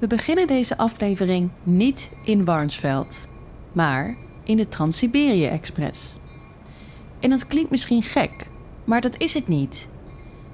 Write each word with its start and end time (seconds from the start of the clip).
We 0.00 0.06
beginnen 0.06 0.46
deze 0.46 0.76
aflevering 0.76 1.50
niet 1.62 2.10
in 2.24 2.44
Warnsveld, 2.44 3.26
maar 3.72 4.16
in 4.44 4.56
de 4.56 4.68
Trans-Siberië-express. 4.68 6.16
En 7.18 7.30
dat 7.30 7.46
klinkt 7.46 7.70
misschien 7.70 8.02
gek, 8.02 8.46
maar 8.84 9.00
dat 9.00 9.14
is 9.18 9.34
het 9.34 9.48
niet. 9.48 9.88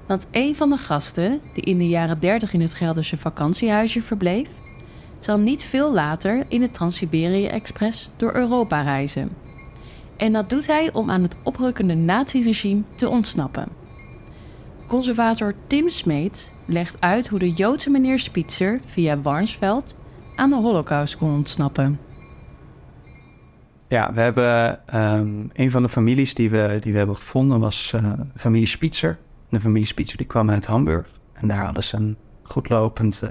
Want 0.05 0.27
een 0.31 0.55
van 0.55 0.69
de 0.69 0.77
gasten, 0.77 1.41
die 1.53 1.63
in 1.63 1.77
de 1.77 1.87
jaren 1.87 2.19
30 2.19 2.53
in 2.53 2.61
het 2.61 2.73
Gelderse 2.73 3.17
vakantiehuisje 3.17 4.01
verbleef, 4.01 4.49
zal 5.19 5.37
niet 5.37 5.63
veel 5.63 5.93
later 5.93 6.45
in 6.47 6.59
de 6.59 6.71
Trans-Siberië-express 6.71 8.09
door 8.15 8.35
Europa 8.35 8.81
reizen. 8.81 9.29
En 10.17 10.33
dat 10.33 10.49
doet 10.49 10.67
hij 10.67 10.93
om 10.93 11.09
aan 11.09 11.23
het 11.23 11.35
oprukkende 11.43 11.95
naziregime 11.95 12.81
te 12.95 13.09
ontsnappen. 13.09 13.76
Conservator 14.87 15.53
Tim 15.67 15.89
Smeet 15.89 16.53
legt 16.65 16.97
uit 16.99 17.27
hoe 17.27 17.39
de 17.39 17.51
Joodse 17.51 17.89
meneer 17.89 18.19
Spitzer 18.19 18.79
via 18.85 19.21
Warnsveld 19.21 19.97
aan 20.35 20.49
de 20.49 20.55
Holocaust 20.55 21.17
kon 21.17 21.33
ontsnappen. 21.33 21.99
Ja, 23.87 24.13
we 24.13 24.21
hebben 24.21 24.79
um, 24.95 25.49
een 25.53 25.71
van 25.71 25.81
de 25.81 25.89
families 25.89 26.33
die 26.33 26.49
we, 26.49 26.77
die 26.81 26.91
we 26.91 26.97
hebben 26.97 27.15
gevonden 27.15 27.59
was 27.59 27.91
uh, 27.95 28.13
familie 28.35 28.67
Spitzer. 28.67 29.17
De 29.49 29.59
familie 29.59 29.87
Spitzer 29.87 30.17
die 30.17 30.27
kwam 30.27 30.49
uit 30.49 30.65
Hamburg 30.65 31.07
en 31.33 31.47
daar 31.47 31.65
hadden 31.65 31.83
ze 31.83 31.95
een 31.95 32.17
goedlopend 32.43 33.23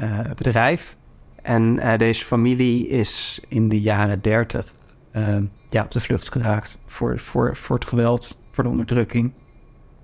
uh, 0.00 0.20
bedrijf. 0.36 0.96
En 1.42 1.98
deze 1.98 2.24
familie 2.24 2.88
is 2.88 3.40
in 3.48 3.68
de 3.68 3.80
jaren 3.80 4.22
dertig 4.22 4.72
ehm, 5.12 5.44
ja, 5.70 5.84
op 5.84 5.90
de 5.90 6.00
vlucht 6.00 6.32
geraakt 6.32 6.78
voor, 6.86 7.18
voor, 7.18 7.56
voor 7.56 7.76
het 7.76 7.88
geweld, 7.88 8.42
voor 8.50 8.64
de 8.64 8.70
onderdrukking. 8.70 9.32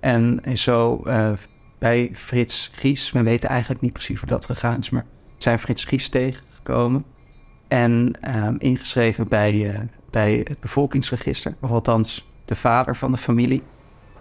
En 0.05 0.41
zo 0.53 1.03
bij 1.77 2.09
Frits 2.13 2.69
Gries. 2.73 3.11
We 3.11 3.23
weten 3.23 3.49
eigenlijk 3.49 3.81
niet 3.81 3.93
precies 3.93 4.19
hoe 4.19 4.29
dat 4.29 4.45
gegaan 4.45 4.79
is, 4.79 4.89
maar 4.89 5.05
zijn 5.37 5.59
Frits 5.59 5.83
Gries 5.83 6.09
tegengekomen. 6.09 7.05
En 7.67 8.13
um, 8.35 8.55
ingeschreven 8.59 9.27
bij, 9.27 9.53
uh, 9.53 9.79
bij 10.09 10.41
het 10.47 10.59
bevolkingsregister, 10.59 11.55
of 11.59 11.71
althans 11.71 12.27
de 12.45 12.55
vader 12.55 12.95
van 12.95 13.11
de 13.11 13.17
familie. 13.17 13.61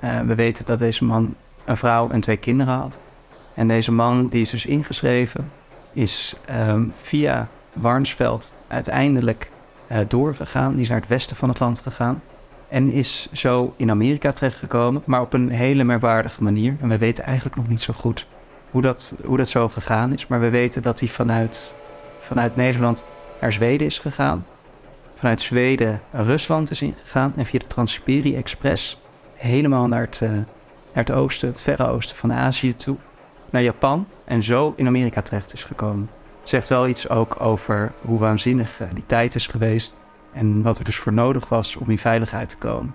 Uh, 0.04 0.20
we 0.20 0.34
weten 0.34 0.64
dat 0.64 0.78
deze 0.78 1.04
man 1.04 1.34
een 1.64 1.76
vrouw 1.76 2.10
en 2.10 2.20
twee 2.20 2.36
kinderen 2.36 2.74
had. 2.74 2.98
En 3.54 3.69
deze 3.69 3.92
man, 3.92 4.28
die 4.28 4.41
is 4.41 4.50
dus 4.50 4.66
ingeschreven, 4.66 5.50
is 5.92 6.34
um, 6.69 6.92
via 6.96 7.48
Warnsveld 7.72 8.54
uiteindelijk 8.69 9.50
doorgegaan. 10.08 10.72
Die 10.72 10.80
is 10.80 10.88
naar 10.88 11.00
het 11.00 11.08
westen 11.08 11.36
van 11.36 11.48
het 11.48 11.60
land 11.60 11.80
gegaan. 11.80 12.22
En 12.68 12.92
is 12.92 13.28
zo 13.32 13.74
in 13.76 13.90
Amerika 13.90 14.32
terechtgekomen, 14.32 15.02
maar 15.06 15.20
op 15.20 15.32
een 15.32 15.48
hele 15.48 15.84
merkwaardige 15.84 16.42
manier. 16.42 16.76
En 16.80 16.88
we 16.88 16.98
weten 16.98 17.24
eigenlijk 17.24 17.56
nog 17.56 17.68
niet 17.68 17.80
zo 17.80 17.92
goed 17.92 18.26
hoe 18.70 18.82
dat, 18.82 19.14
hoe 19.24 19.36
dat 19.36 19.48
zo 19.48 19.68
gegaan 19.68 20.12
is. 20.12 20.26
Maar 20.26 20.40
we 20.40 20.50
weten 20.50 20.82
dat 20.82 21.00
hij 21.00 21.08
vanuit, 21.08 21.74
vanuit 22.20 22.56
Nederland 22.56 23.04
naar 23.40 23.52
Zweden 23.52 23.86
is 23.86 23.98
gegaan. 23.98 24.46
Vanuit 25.16 25.40
Zweden 25.40 26.00
Rusland 26.10 26.70
is 26.70 26.82
ingegaan. 26.82 27.32
En 27.36 27.46
via 27.46 27.58
de 27.58 27.66
Trans-Siberië 27.66 28.36
Express 28.36 29.00
helemaal 29.34 29.86
naar 29.86 30.00
het, 30.00 30.20
uh, 30.22 30.30
naar 30.30 30.44
het 30.92 31.10
oosten, 31.10 31.48
het 31.48 31.60
verre 31.60 31.88
oosten 31.88 32.16
van 32.16 32.32
Azië 32.32 32.76
toe. 32.76 32.96
Naar 33.50 33.62
Japan. 33.62 34.06
En 34.24 34.42
zo 34.42 34.72
in 34.76 34.86
Amerika 34.86 35.22
terecht 35.22 35.52
is 35.52 35.64
gekomen. 35.64 36.10
Het 36.40 36.48
zegt 36.48 36.68
wel 36.68 36.88
iets 36.88 37.08
ook 37.08 37.40
over 37.40 37.92
hoe 38.00 38.18
waanzinnig 38.18 38.80
uh, 38.80 38.88
die 38.94 39.06
tijd 39.06 39.34
is 39.34 39.46
geweest 39.46 39.94
en 40.34 40.62
wat 40.62 40.78
er 40.78 40.84
dus 40.84 40.96
voor 40.96 41.12
nodig 41.12 41.48
was 41.48 41.77
om 41.77 41.90
in 41.90 41.98
veiligheid 41.98 42.48
te 42.48 42.56
komen. 42.56 42.94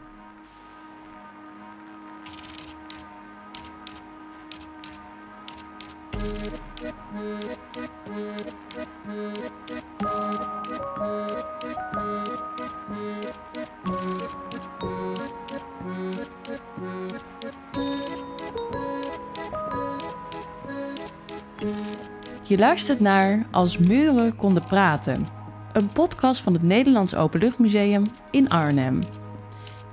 Je 22.43 22.57
luistert 22.57 22.99
naar 22.99 23.45
Als 23.51 23.77
muren 23.77 24.35
konden 24.35 24.63
praten 24.63 25.38
een 25.79 25.91
podcast 25.91 26.41
van 26.41 26.53
het 26.53 26.61
Nederlands 26.61 27.15
Openluchtmuseum 27.15 28.03
in 28.31 28.49
Arnhem. 28.49 28.99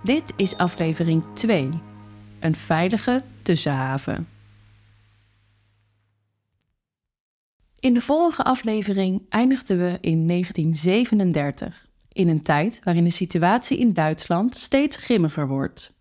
Dit 0.02 0.22
is 0.36 0.56
aflevering 0.56 1.22
2, 1.34 1.70
een 2.40 2.54
veilige 2.54 3.22
tussenhaven. 3.42 4.28
In 7.80 7.94
de 7.94 8.00
vorige 8.00 8.42
aflevering 8.42 9.22
eindigden 9.28 9.78
we 9.78 9.98
in 10.00 10.26
1937, 10.26 11.86
in 12.12 12.28
een 12.28 12.42
tijd 12.42 12.80
waarin 12.84 13.04
de 13.04 13.10
situatie 13.10 13.78
in 13.78 13.92
Duitsland 13.92 14.54
steeds 14.54 14.96
grimmiger 14.96 15.48
wordt. 15.48 15.94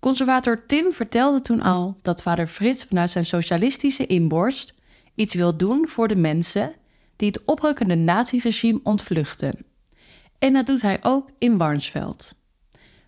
Conservator 0.00 0.66
Tim 0.66 0.92
vertelde 0.92 1.40
toen 1.40 1.60
al 1.60 1.96
dat 2.02 2.22
vader 2.22 2.46
Frits 2.46 2.84
vanuit 2.84 3.10
zijn 3.10 3.26
socialistische 3.26 4.06
inborst 4.06 4.74
iets 5.14 5.34
wil 5.34 5.56
doen 5.56 5.88
voor 5.88 6.08
de 6.08 6.16
mensen 6.16 6.74
die 7.20 7.28
het 7.28 7.44
oprukkende 7.44 7.94
naziregime 7.94 8.80
ontvluchten. 8.82 9.66
En 10.38 10.52
dat 10.52 10.66
doet 10.66 10.82
hij 10.82 10.98
ook 11.02 11.30
in 11.38 11.56
Warnsveld. 11.56 12.34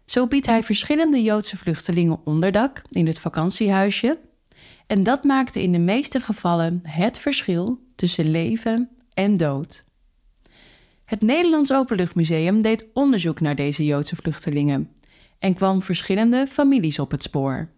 Zo 0.05 0.27
biedt 0.27 0.47
hij 0.47 0.63
verschillende 0.63 1.23
Joodse 1.23 1.57
vluchtelingen 1.57 2.21
onderdak 2.25 2.83
in 2.91 3.07
het 3.07 3.19
vakantiehuisje. 3.19 4.19
En 4.87 5.03
dat 5.03 5.25
maakte 5.25 5.63
in 5.63 5.73
de 5.73 5.79
meeste 5.79 6.21
gevallen 6.21 6.81
het 6.83 7.19
verschil 7.19 7.79
tussen 7.95 8.31
leven 8.31 8.91
en 9.15 9.37
dood. 9.37 9.85
Het 11.05 11.21
Nederlands 11.21 11.73
Openluchtmuseum 11.73 12.63
deed 12.63 12.87
onderzoek 12.93 13.41
naar 13.41 13.57
deze 13.57 13.85
Joodse 13.85 14.17
vluchtelingen 14.17 14.91
en 15.39 15.55
kwam 15.55 15.83
verschillende 15.83 16.47
families 16.47 16.99
op 16.99 17.11
het 17.11 17.23
spoor. 17.23 17.69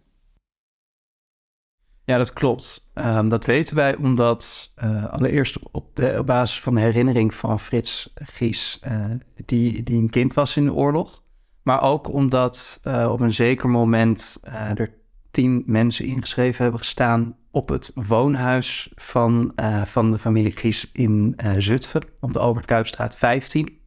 Ja, 2.05 2.17
dat 2.17 2.33
klopt. 2.33 2.89
Um, 2.93 3.29
dat 3.29 3.45
weten 3.45 3.75
wij 3.75 3.95
omdat 3.95 4.73
uh, 4.83 5.05
allereerst 5.05 5.57
op, 5.71 5.95
de, 5.95 6.15
op 6.19 6.25
basis 6.25 6.61
van 6.61 6.73
de 6.73 6.79
herinnering 6.79 7.33
van 7.33 7.59
Frits 7.59 8.13
Gies, 8.15 8.79
uh, 8.87 9.05
die, 9.45 9.83
die 9.83 10.01
een 10.01 10.09
kind 10.09 10.33
was 10.33 10.57
in 10.57 10.65
de 10.65 10.73
oorlog. 10.73 11.23
Maar 11.61 11.81
ook 11.81 12.13
omdat 12.13 12.79
uh, 12.83 13.09
op 13.11 13.19
een 13.19 13.33
zeker 13.33 13.69
moment 13.69 14.39
er 14.75 14.93
tien 15.31 15.63
mensen 15.65 16.05
ingeschreven 16.05 16.61
hebben 16.61 16.79
gestaan 16.79 17.35
op 17.51 17.69
het 17.69 17.91
woonhuis 17.95 18.91
van, 18.95 19.53
van 19.85 20.11
de 20.11 20.17
familie 20.17 20.51
Gies 20.51 20.89
in 20.93 21.35
Zutphen, 21.57 22.01
op 22.19 22.33
de 22.33 22.39
Albert 22.39 22.65
Kuipstraat 22.65 23.17
15. 23.17 23.79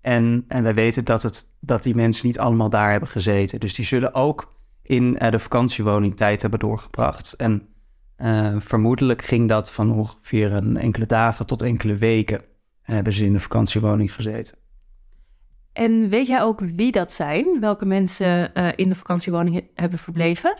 En, 0.00 0.44
en 0.48 0.62
wij 0.62 0.74
weten 0.74 1.04
dat, 1.04 1.22
het, 1.22 1.46
dat 1.60 1.82
die 1.82 1.94
mensen 1.94 2.26
niet 2.26 2.38
allemaal 2.38 2.70
daar 2.70 2.90
hebben 2.90 3.08
gezeten. 3.08 3.60
Dus 3.60 3.74
die 3.74 3.84
zullen 3.84 4.14
ook 4.14 4.52
in 4.82 5.18
uh, 5.22 5.30
de 5.30 5.38
vakantiewoning 5.38 6.16
tijd 6.16 6.42
hebben 6.42 6.60
doorgebracht. 6.60 7.32
En 7.32 7.68
uh, 8.18 8.56
vermoedelijk 8.58 9.22
ging 9.22 9.48
dat 9.48 9.72
van 9.72 9.92
ongeveer 9.92 10.52
een 10.52 10.76
enkele 10.76 11.06
dagen 11.06 11.46
tot 11.46 11.62
enkele 11.62 11.96
weken 11.96 12.40
hebben 12.82 13.12
ze 13.12 13.24
in 13.24 13.32
de 13.32 13.40
vakantiewoning 13.40 14.14
gezeten. 14.14 14.56
En 15.72 16.08
weet 16.08 16.26
jij 16.26 16.42
ook 16.42 16.60
wie 16.60 16.92
dat 16.92 17.12
zijn? 17.12 17.60
Welke 17.60 17.84
mensen 17.84 18.50
uh, 18.54 18.68
in 18.76 18.88
de 18.88 18.94
vakantiewoning 18.94 19.64
hebben 19.74 19.98
verbleven? 19.98 20.56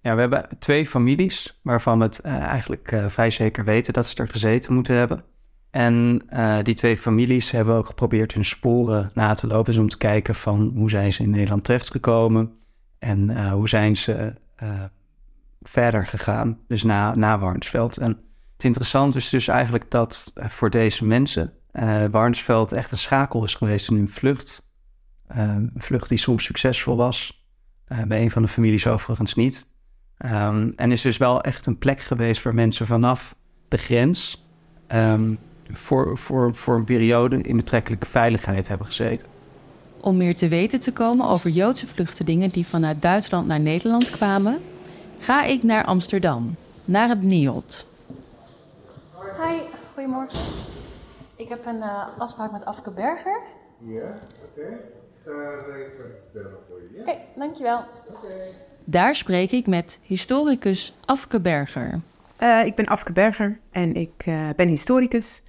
Ja, 0.00 0.14
we 0.14 0.20
hebben 0.20 0.48
twee 0.58 0.86
families 0.86 1.60
waarvan 1.62 1.98
we 1.98 2.04
het 2.04 2.20
eigenlijk 2.20 3.02
vrij 3.08 3.30
zeker 3.30 3.64
weten 3.64 3.92
dat 3.92 4.06
ze 4.06 4.16
er 4.16 4.28
gezeten 4.28 4.74
moeten 4.74 4.94
hebben. 4.94 5.24
En 5.70 6.22
die 6.62 6.74
twee 6.74 6.96
families 6.96 7.50
hebben 7.50 7.74
ook 7.74 7.86
geprobeerd 7.86 8.34
hun 8.34 8.44
sporen 8.44 9.10
na 9.14 9.34
te 9.34 9.46
lopen, 9.46 9.64
dus 9.64 9.80
om 9.80 9.88
te 9.88 9.98
kijken 9.98 10.34
van 10.34 10.72
hoe 10.76 10.90
zijn 10.90 11.12
ze 11.12 11.22
in 11.22 11.30
Nederland 11.30 11.64
terechtgekomen. 11.64 12.52
En 13.04 13.30
uh, 13.30 13.52
hoe 13.52 13.68
zijn 13.68 13.96
ze 13.96 14.34
uh, 14.62 14.82
verder 15.62 16.06
gegaan, 16.06 16.58
dus 16.68 16.82
na, 16.82 17.14
na 17.14 17.38
Warnsveld. 17.38 17.98
En 17.98 18.10
het 18.52 18.64
interessante 18.64 19.18
is 19.18 19.28
dus 19.28 19.48
eigenlijk 19.48 19.90
dat 19.90 20.32
uh, 20.34 20.48
voor 20.48 20.70
deze 20.70 21.04
mensen 21.04 21.52
Warnsveld 22.10 22.72
echt 22.72 22.90
een 22.90 22.98
schakel 22.98 23.44
is 23.44 23.54
geweest 23.54 23.90
in 23.90 23.96
hun 23.96 24.08
vlucht. 24.08 24.68
een 25.26 25.72
vlucht 25.74 26.08
die 26.08 26.18
soms 26.18 26.44
succesvol 26.44 26.96
was, 26.96 27.46
bij 28.06 28.22
een 28.22 28.30
van 28.30 28.42
de 28.42 28.48
families 28.48 28.86
overigens 28.86 29.34
niet. 29.34 29.66
Um, 30.18 30.72
en 30.76 30.92
is 30.92 31.00
dus 31.00 31.16
wel 31.16 31.42
echt 31.42 31.66
een 31.66 31.78
plek 31.78 32.00
geweest 32.00 32.42
waar 32.42 32.54
mensen 32.54 32.86
vanaf 32.86 33.34
de 33.68 33.76
grens 33.76 34.46
um, 34.88 35.38
voor, 35.70 36.18
voor, 36.18 36.54
voor 36.54 36.76
een 36.76 36.84
periode 36.84 37.40
in 37.40 37.56
betrekkelijke 37.56 38.06
veiligheid 38.06 38.68
hebben 38.68 38.86
gezeten. 38.86 39.33
Om 40.04 40.16
meer 40.16 40.36
te 40.36 40.48
weten 40.48 40.80
te 40.80 40.92
komen 40.92 41.28
over 41.28 41.50
Joodse 41.50 41.86
vluchtelingen 41.86 42.50
die 42.50 42.66
vanuit 42.66 43.02
Duitsland 43.02 43.46
naar 43.46 43.60
Nederland 43.60 44.10
kwamen, 44.10 44.60
ga 45.18 45.44
ik 45.44 45.62
naar 45.62 45.84
Amsterdam, 45.84 46.56
naar 46.84 47.08
het 47.08 47.22
NIOD. 47.22 47.86
Hi, 49.40 49.58
goedemorgen. 49.92 50.38
Ik 51.36 51.48
heb 51.48 51.66
een 51.66 51.76
uh, 51.76 52.18
afspraak 52.18 52.52
met 52.52 52.64
Afke 52.64 52.90
Berger. 52.90 53.40
Ja, 53.78 54.00
oké. 54.00 54.60
Okay. 54.60 54.72
Ik 54.72 55.60
ga 55.66 55.74
even 55.74 56.04
bellen 56.32 56.58
voor 56.68 56.80
je. 56.92 57.00
Oké, 57.00 57.10
okay, 57.10 57.20
dankjewel. 57.36 57.84
Okay. 58.08 58.48
Daar 58.84 59.14
spreek 59.14 59.52
ik 59.52 59.66
met 59.66 59.98
historicus 60.02 60.94
Afke 61.04 61.40
Berger. 61.40 62.00
Uh, 62.42 62.64
ik 62.64 62.74
ben 62.74 62.86
Afke 62.86 63.12
Berger 63.12 63.58
en 63.70 63.94
ik 63.94 64.26
uh, 64.26 64.48
ben 64.56 64.68
historicus. 64.68 65.42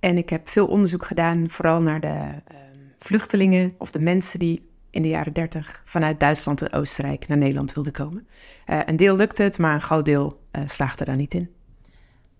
En 0.00 0.16
ik 0.16 0.30
heb 0.30 0.48
veel 0.48 0.66
onderzoek 0.66 1.04
gedaan, 1.04 1.50
vooral 1.50 1.80
naar 1.80 2.00
de 2.00 2.06
uh, 2.08 2.56
vluchtelingen 3.00 3.74
of 3.78 3.90
de 3.90 4.00
mensen 4.00 4.38
die 4.38 4.68
in 4.90 5.02
de 5.02 5.08
jaren 5.08 5.32
30 5.32 5.82
vanuit 5.84 6.20
Duitsland 6.20 6.62
en 6.62 6.72
Oostenrijk 6.72 7.28
naar 7.28 7.38
Nederland 7.38 7.72
wilden 7.72 7.92
komen. 7.92 8.28
een 8.66 8.96
deel 8.96 9.16
lukte 9.16 9.42
het, 9.42 9.58
maar 9.58 9.74
een 9.74 9.80
groot 9.80 10.04
deel 10.04 10.40
slaagde 10.66 11.04
daar 11.04 11.16
niet 11.16 11.34
in. 11.34 11.50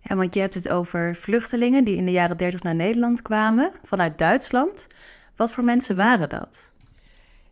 Ja, 0.00 0.16
want 0.16 0.34
je 0.34 0.40
hebt 0.40 0.54
het 0.54 0.68
over 0.68 1.16
vluchtelingen 1.16 1.84
die 1.84 1.96
in 1.96 2.04
de 2.04 2.12
jaren 2.12 2.36
30 2.36 2.62
naar 2.62 2.74
Nederland 2.74 3.22
kwamen 3.22 3.72
vanuit 3.84 4.18
Duitsland. 4.18 4.86
Wat 5.36 5.52
voor 5.52 5.64
mensen 5.64 5.96
waren 5.96 6.28
dat? 6.28 6.72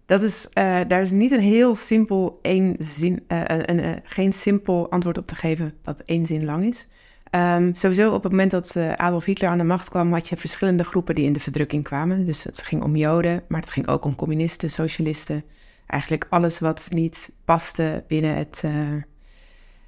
Dat 0.06 0.22
is, 0.22 0.46
uh, 0.46 0.80
daar 0.88 1.00
is 1.00 1.10
niet 1.10 1.30
een 1.32 1.40
heel 1.40 1.74
simpel 1.74 2.38
één 2.42 2.76
zin, 2.78 3.24
uh, 3.28 3.42
een, 3.46 3.78
uh, 3.78 3.92
geen 4.04 4.32
simpel 4.32 4.90
antwoord 4.90 5.18
op 5.18 5.26
te 5.26 5.34
geven 5.34 5.74
dat 5.82 6.00
één 6.00 6.26
zin 6.26 6.44
lang 6.44 6.64
is. 6.64 6.86
Um, 7.30 7.74
sowieso 7.74 8.12
op 8.12 8.22
het 8.22 8.32
moment 8.32 8.50
dat 8.50 8.76
Adolf 8.96 9.24
Hitler 9.24 9.50
aan 9.50 9.58
de 9.58 9.64
macht 9.64 9.88
kwam, 9.88 10.12
had 10.12 10.28
je 10.28 10.36
verschillende 10.36 10.84
groepen 10.84 11.14
die 11.14 11.24
in 11.24 11.32
de 11.32 11.40
verdrukking 11.40 11.84
kwamen. 11.84 12.26
Dus 12.26 12.42
het 12.42 12.62
ging 12.62 12.82
om 12.82 12.96
Joden, 12.96 13.42
maar 13.48 13.60
het 13.60 13.70
ging 13.70 13.88
ook 13.88 14.04
om 14.04 14.14
communisten, 14.14 14.70
socialisten. 14.70 15.44
Eigenlijk 15.86 16.26
alles 16.30 16.58
wat 16.58 16.86
niet 16.90 17.32
paste 17.44 18.04
binnen 18.06 18.36
het, 18.36 18.64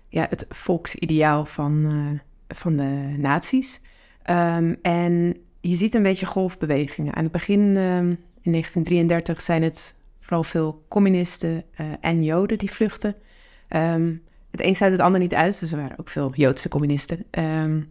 ja, 0.08 0.26
het 0.30 0.46
volksideaal 0.48 1.44
van, 1.44 2.20
van 2.48 2.76
de 2.76 3.14
nazi's. 3.16 3.80
Um, 4.30 4.76
en 4.82 5.36
je 5.60 5.74
ziet 5.74 5.94
een 5.94 6.02
beetje 6.02 6.26
golfbewegingen. 6.26 7.14
Aan 7.14 7.22
het 7.22 7.32
begin, 7.32 7.60
um, 7.60 8.08
in 8.42 8.50
1933, 8.50 9.42
zijn 9.42 9.62
het 9.62 9.94
vooral 10.20 10.44
veel 10.44 10.84
communisten 10.88 11.64
uh, 11.80 11.86
en 12.00 12.24
Joden 12.24 12.58
die 12.58 12.72
vluchten. 12.72 13.16
Het 14.50 14.62
een 14.62 14.76
sluit 14.76 14.92
het 14.92 15.00
ander 15.00 15.20
niet 15.20 15.34
uit, 15.34 15.60
dus 15.60 15.72
er 15.72 15.78
waren 15.78 15.98
ook 15.98 16.08
veel 16.08 16.32
Joodse 16.34 16.68
communisten. 16.68 17.24
Um, 17.30 17.90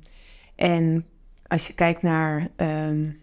en 0.56 1.06
als 1.48 1.68
je 1.68 1.74
kijkt 1.74 2.02
naar 2.02 2.48
um, 2.58 3.22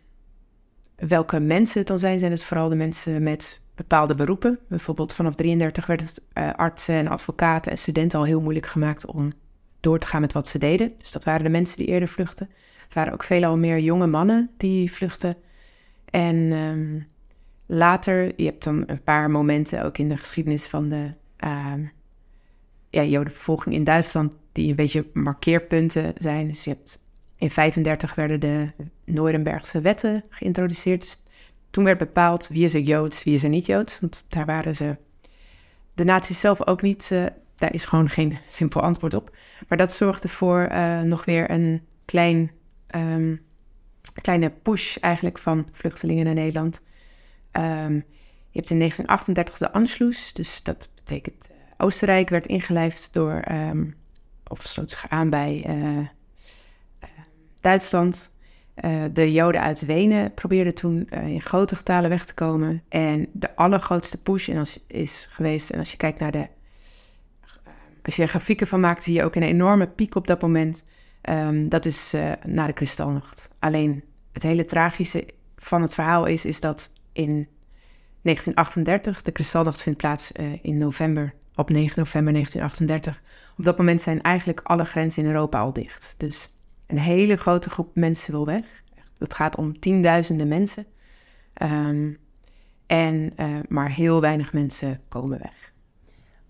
welke 0.97 1.41
mensen 1.41 1.79
het 1.79 1.89
dan 1.89 1.99
zijn, 1.99 2.19
zijn 2.19 2.33
het 2.33 2.45
vooral 2.45 2.69
de 2.69 2.75
mensen 2.75 3.23
met 3.23 3.61
bepaalde 3.75 4.15
beroepen. 4.15 4.59
Bijvoorbeeld 4.69 5.13
vanaf 5.13 5.35
33 5.35 5.87
werd 5.87 6.01
het 6.01 6.23
uh, 6.35 6.53
artsen 6.55 6.95
en 6.95 7.09
advocaten 7.09 7.71
en 7.71 7.79
studenten 7.79 8.19
al 8.19 8.25
heel 8.25 8.41
moeilijk 8.41 8.67
gemaakt 8.67 9.07
om 9.07 9.33
door 9.81 9.99
te 9.99 10.07
gaan 10.07 10.21
met 10.21 10.33
wat 10.33 10.49
ze 10.49 10.59
deden. 10.59 10.93
Dus 10.99 11.13
dat 11.13 11.25
waren 11.25 11.45
de 11.45 11.51
mensen 11.51 11.77
die 11.77 11.87
eerder 11.87 12.09
vluchten. 12.09 12.51
Het 12.85 12.95
waren 12.95 13.13
ook 13.13 13.23
veelal 13.23 13.57
meer 13.57 13.79
jonge 13.79 14.07
mannen 14.07 14.51
die 14.57 14.93
vluchten. 14.93 15.37
En 16.11 17.09
later, 17.67 18.33
je 18.37 18.45
hebt 18.45 18.65
dan 18.65 18.85
een 18.87 19.03
paar 19.03 19.31
momenten 19.31 19.85
ook 19.85 19.99
in 19.99 20.09
de 20.09 20.17
geschiedenis 20.17 20.67
van 20.67 20.89
de 20.89 21.11
ja, 22.97 23.05
jodenvervolging 23.05 23.75
in 23.75 23.85
Duitsland, 23.85 24.35
die 24.53 24.69
een 24.69 24.77
beetje 24.77 25.07
markeerpunten 25.13 26.13
zijn. 26.17 26.47
Dus 26.47 26.65
je 26.65 26.71
hebt 26.71 26.99
in 27.39 27.51
35 27.51 28.15
werden 28.15 28.41
de 28.41 28.71
Nurembergse 29.05 29.81
wetten 29.81 30.25
geïntroduceerd. 30.31 31.01
Dus 31.01 31.23
toen 31.71 31.85
werd 31.85 31.99
bepaald 31.99 32.49
wie 32.49 32.65
is 32.65 32.75
er 32.75 32.81
Joods, 32.81 33.25
wie 33.25 33.35
is 33.35 33.43
er 33.43 33.49
niet 33.49 33.67
Joods. 33.67 34.01
Want 34.01 34.25
daar 34.29 34.47
waren 34.47 34.77
ze, 34.77 34.97
de 35.95 36.05
nazi's 36.05 36.41
zelf 36.41 36.67
ook 36.67 36.83
niet, 36.83 37.09
uh, 37.13 37.27
daar 37.57 37.75
is 37.75 37.85
gewoon 37.85 38.09
geen 38.09 38.39
simpel 38.49 38.81
antwoord 38.81 39.15
op. 39.15 39.37
Maar 39.69 39.79
dat 39.79 39.93
zorgde 39.93 40.29
voor 40.29 40.69
uh, 40.71 41.01
nog 41.01 41.25
weer 41.25 41.51
een 41.51 41.83
klein, 42.05 42.51
um, 42.95 43.43
kleine 44.23 44.51
push 44.51 44.97
eigenlijk 44.97 45.39
van 45.39 45.69
vluchtelingen 45.73 46.25
naar 46.25 46.35
Nederland. 46.35 46.81
Um, 47.53 48.05
je 48.51 48.63
hebt 48.63 48.71
in 48.71 48.79
1938 48.79 49.59
de 49.59 49.73
Anschluss, 49.73 50.33
dus 50.33 50.63
dat 50.63 50.91
betekent 50.95 51.51
Oostenrijk 51.77 52.29
werd 52.29 52.47
ingelijfd 52.47 53.13
door, 53.13 53.45
um, 53.51 53.97
of 54.47 54.63
sloot 54.63 54.91
zich 54.91 55.09
aan 55.09 55.31
bij 55.31 55.65
uh, 55.69 55.97
uh, 55.97 56.05
Duitsland. 57.61 58.31
de 59.13 59.33
Joden 59.33 59.61
uit 59.61 59.81
Wenen 59.81 60.35
probeerden 60.35 60.75
toen 60.75 61.09
in 61.09 61.41
grote 61.41 61.77
getalen 61.77 62.11
weg 62.11 62.25
te 62.25 62.35
komen. 62.35 62.83
En 62.89 63.27
de 63.33 63.57
allergrootste 63.57 64.19
push 64.19 64.49
en 64.49 64.59
als, 64.59 64.79
is 64.87 65.29
geweest, 65.31 65.71
en 65.71 65.79
als 65.79 65.91
je 65.91 65.97
kijkt 65.97 66.19
naar 66.19 66.33
de, 66.33 66.47
als 68.03 68.17
je 68.17 68.23
er 68.23 68.29
grafieken 68.29 68.67
van 68.67 68.81
maakt, 68.81 69.03
zie 69.03 69.15
je 69.15 69.25
ook 69.25 69.35
een 69.35 69.43
enorme 69.43 69.87
piek 69.87 70.15
op 70.15 70.27
dat 70.27 70.43
moment. 70.43 70.85
Um, 71.23 71.69
dat 71.69 71.87
is 71.87 72.15
na 72.47 72.67
de 72.67 72.73
Kristalnacht. 72.73 73.51
Alleen 73.59 74.05
het 74.33 74.43
hele 74.43 74.65
tragische 74.65 75.27
van 75.57 75.83
het 75.83 75.95
verhaal 75.95 76.27
is, 76.27 76.45
is 76.45 76.61
dat 76.61 76.93
in 77.13 77.49
1938. 78.23 79.23
De 79.23 79.33
Kristalnacht 79.33 79.83
vindt 79.83 79.99
plaats 79.99 80.33
uh, 80.33 80.47
in 80.63 80.79
november, 80.79 81.35
op 81.57 81.71
9 81.71 81.99
november 81.99 82.33
1938. 82.33 83.23
Op 83.59 83.65
dat 83.65 83.79
moment 83.79 84.01
zijn 84.01 84.23
eigenlijk 84.23 84.61
alle 84.63 84.85
grenzen 84.85 85.23
in 85.23 85.29
Europa 85.29 85.61
al 85.61 85.73
dicht. 85.73 86.15
Dus 86.17 86.49
een 86.87 86.99
hele 86.99 87.37
grote 87.37 87.71
groep 87.71 87.91
mensen 87.95 88.33
wil 88.33 88.47
weg. 88.47 88.65
Het 89.19 89.35
gaat 89.35 89.57
om 89.57 89.81
tienduizenden 89.81 90.49
mensen. 90.49 90.87
Um, 91.63 92.19
en 92.87 93.33
uh, 93.41 93.47
maar 93.69 93.91
heel 93.91 94.21
weinig 94.21 94.53
mensen 94.53 95.01
komen 95.09 95.39
weg. 95.39 95.73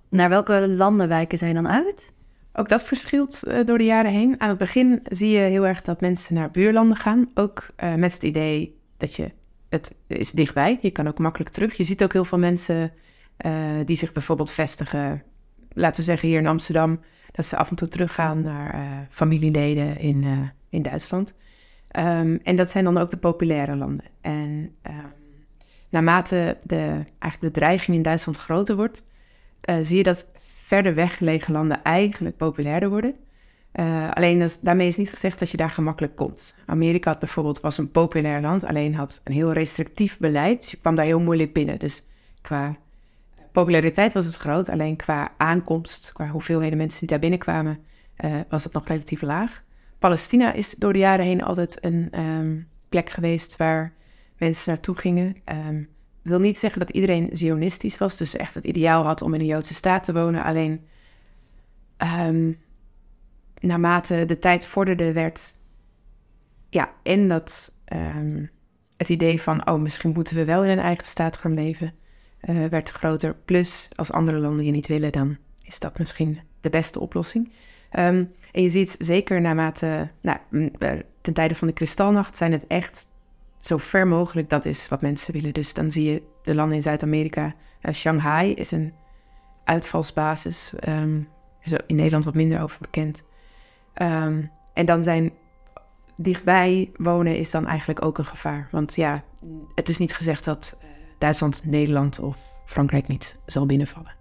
Naar 0.08 0.28
welke 0.28 0.68
landen 0.68 1.08
wijken 1.08 1.38
zij 1.38 1.52
dan 1.52 1.68
uit? 1.68 2.12
Ook 2.52 2.68
dat 2.68 2.84
verschilt 2.84 3.42
uh, 3.46 3.64
door 3.64 3.78
de 3.78 3.84
jaren 3.84 4.10
heen. 4.10 4.40
Aan 4.40 4.48
het 4.48 4.58
begin 4.58 5.00
zie 5.04 5.30
je 5.30 5.38
heel 5.38 5.66
erg 5.66 5.82
dat 5.82 6.00
mensen 6.00 6.34
naar 6.34 6.50
buurlanden 6.50 6.96
gaan. 6.96 7.30
Ook 7.34 7.68
uh, 7.82 7.94
met 7.94 8.12
het 8.12 8.22
idee 8.22 8.78
dat 8.96 9.14
je 9.14 9.30
het 9.68 9.94
is 10.06 10.30
dichtbij. 10.30 10.78
Je 10.80 10.90
kan 10.90 11.08
ook 11.08 11.18
makkelijk 11.18 11.50
terug. 11.50 11.76
Je 11.76 11.84
ziet 11.84 12.02
ook 12.02 12.12
heel 12.12 12.24
veel 12.24 12.38
mensen 12.38 12.92
die 13.84 13.96
zich 13.96 14.12
bijvoorbeeld 14.12 14.52
vestigen, 14.52 15.22
laten 15.68 16.00
we 16.00 16.06
zeggen 16.06 16.28
hier 16.28 16.38
in 16.38 16.46
Amsterdam, 16.46 17.00
dat 17.32 17.46
ze 17.46 17.56
af 17.56 17.70
en 17.70 17.76
toe 17.76 17.88
teruggaan 17.88 18.40
naar 18.40 18.74
uh, 18.74 18.82
familieleden 19.08 19.98
in, 19.98 20.22
uh, 20.22 20.38
in 20.68 20.82
Duitsland. 20.82 21.34
Um, 21.98 22.40
en 22.42 22.56
dat 22.56 22.70
zijn 22.70 22.84
dan 22.84 22.98
ook 22.98 23.10
de 23.10 23.16
populaire 23.16 23.76
landen. 23.76 24.04
En 24.20 24.74
um, 24.82 25.12
naarmate 25.88 26.56
de, 26.62 27.04
eigenlijk 27.18 27.40
de 27.40 27.60
dreiging 27.60 27.96
in 27.96 28.02
Duitsland 28.02 28.36
groter 28.36 28.76
wordt, 28.76 29.04
zie 29.80 29.96
je 29.96 30.02
dat 30.02 30.26
verder 30.62 30.94
weggelegen 30.94 31.52
landen 31.52 31.82
eigenlijk 31.82 32.36
populairder 32.36 32.88
worden. 32.88 33.14
Uh, 33.72 34.10
alleen 34.10 34.38
dat, 34.38 34.58
daarmee 34.62 34.88
is 34.88 34.96
niet 34.96 35.10
gezegd 35.10 35.38
dat 35.38 35.50
je 35.50 35.56
daar 35.56 35.70
gemakkelijk 35.70 36.16
komt. 36.16 36.56
Amerika 36.66 37.10
had 37.10 37.18
bijvoorbeeld, 37.18 37.60
was 37.60 37.78
een 37.78 37.90
populair 37.90 38.40
land, 38.40 38.64
alleen 38.64 38.94
had 38.94 39.20
een 39.24 39.32
heel 39.32 39.52
restrictief 39.52 40.18
beleid. 40.18 40.62
Dus 40.62 40.70
je 40.70 40.76
kwam 40.76 40.94
daar 40.94 41.04
heel 41.04 41.20
moeilijk 41.20 41.52
binnen. 41.52 41.78
Dus 41.78 42.02
qua 42.40 42.76
populariteit 43.60 44.12
was 44.12 44.24
het 44.24 44.36
groot, 44.36 44.68
alleen 44.68 44.96
qua 44.96 45.32
aankomst, 45.36 46.12
qua 46.12 46.28
hoeveelheden 46.28 46.78
mensen 46.78 46.98
die 46.98 47.08
daar 47.08 47.18
binnenkwamen, 47.18 47.78
uh, 48.24 48.40
was 48.48 48.64
het 48.64 48.72
nog 48.72 48.86
relatief 48.86 49.22
laag. 49.22 49.62
Palestina 49.98 50.52
is 50.52 50.74
door 50.78 50.92
de 50.92 50.98
jaren 50.98 51.24
heen 51.24 51.42
altijd 51.42 51.84
een 51.84 52.20
um, 52.20 52.68
plek 52.88 53.10
geweest 53.10 53.56
waar 53.56 53.92
mensen 54.38 54.72
naartoe 54.72 54.96
gingen. 54.96 55.36
Um, 55.68 55.88
wil 56.22 56.38
niet 56.38 56.56
zeggen 56.56 56.80
dat 56.80 56.90
iedereen 56.90 57.28
zionistisch 57.32 57.98
was, 57.98 58.16
dus 58.16 58.36
echt 58.36 58.54
het 58.54 58.64
ideaal 58.64 59.04
had 59.04 59.22
om 59.22 59.34
in 59.34 59.40
een 59.40 59.46
Joodse 59.46 59.74
staat 59.74 60.04
te 60.04 60.12
wonen. 60.12 60.42
Alleen 60.42 60.86
um, 61.98 62.58
naarmate 63.60 64.24
de 64.24 64.38
tijd 64.38 64.64
vorderde, 64.64 65.12
werd 65.12 65.54
ja, 66.68 66.90
en 67.02 67.28
dat 67.28 67.74
het 68.96 69.08
idee 69.08 69.42
van, 69.42 69.68
oh, 69.68 69.80
misschien 69.80 70.12
moeten 70.12 70.36
we 70.36 70.44
wel 70.44 70.64
in 70.64 70.70
een 70.70 70.84
eigen 70.84 71.06
staat 71.06 71.36
gaan 71.36 71.54
leven, 71.54 71.94
uh, 72.42 72.66
werd 72.66 72.90
groter. 72.90 73.34
Plus, 73.44 73.88
als 73.94 74.12
andere 74.12 74.38
landen 74.38 74.64
je 74.64 74.72
niet 74.72 74.86
willen, 74.86 75.12
dan 75.12 75.36
is 75.62 75.78
dat 75.78 75.98
misschien 75.98 76.40
de 76.60 76.70
beste 76.70 77.00
oplossing. 77.00 77.52
Um, 77.98 78.32
en 78.52 78.62
je 78.62 78.68
ziet 78.68 78.96
zeker 78.98 79.40
naarmate, 79.40 80.08
nou, 80.20 80.38
eh, 80.78 80.92
ten 81.20 81.32
tijde 81.32 81.54
van 81.54 81.68
de 81.68 81.74
kristalnacht, 81.74 82.36
zijn 82.36 82.52
het 82.52 82.66
echt 82.66 83.08
zo 83.58 83.76
ver 83.76 84.06
mogelijk 84.06 84.50
dat 84.50 84.64
is 84.64 84.88
wat 84.88 85.00
mensen 85.00 85.32
willen. 85.32 85.54
Dus 85.54 85.74
dan 85.74 85.90
zie 85.90 86.12
je 86.12 86.22
de 86.42 86.54
landen 86.54 86.76
in 86.76 86.82
Zuid-Amerika. 86.82 87.54
Uh, 87.82 87.92
Shanghai 87.92 88.52
is 88.52 88.70
een 88.70 88.92
uitvalsbasis. 89.64 90.72
Um, 90.88 91.28
is 91.62 91.72
in 91.86 91.96
Nederland 91.96 92.24
wat 92.24 92.34
minder 92.34 92.62
over 92.62 92.78
bekend. 92.80 93.24
Um, 94.02 94.50
en 94.74 94.86
dan 94.86 95.02
zijn 95.02 95.32
dichtbij 96.16 96.90
wonen 96.96 97.36
is 97.36 97.50
dan 97.50 97.66
eigenlijk 97.66 98.04
ook 98.04 98.18
een 98.18 98.26
gevaar. 98.26 98.68
Want 98.70 98.94
ja, 98.94 99.22
het 99.74 99.88
is 99.88 99.98
niet 99.98 100.14
gezegd 100.14 100.44
dat 100.44 100.78
Duitsland, 101.18 101.62
Nederland 101.64 102.18
of 102.20 102.36
Frankrijk 102.64 103.08
niet 103.08 103.38
zal 103.46 103.66
binnenvallen. 103.66 104.14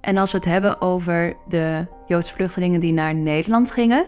En 0.00 0.16
als 0.16 0.32
we 0.32 0.36
het 0.36 0.46
hebben 0.46 0.80
over 0.80 1.36
de 1.48 1.86
Joodse 2.06 2.34
vluchtelingen 2.34 2.80
die 2.80 2.92
naar 2.92 3.14
Nederland 3.14 3.70
gingen, 3.70 4.06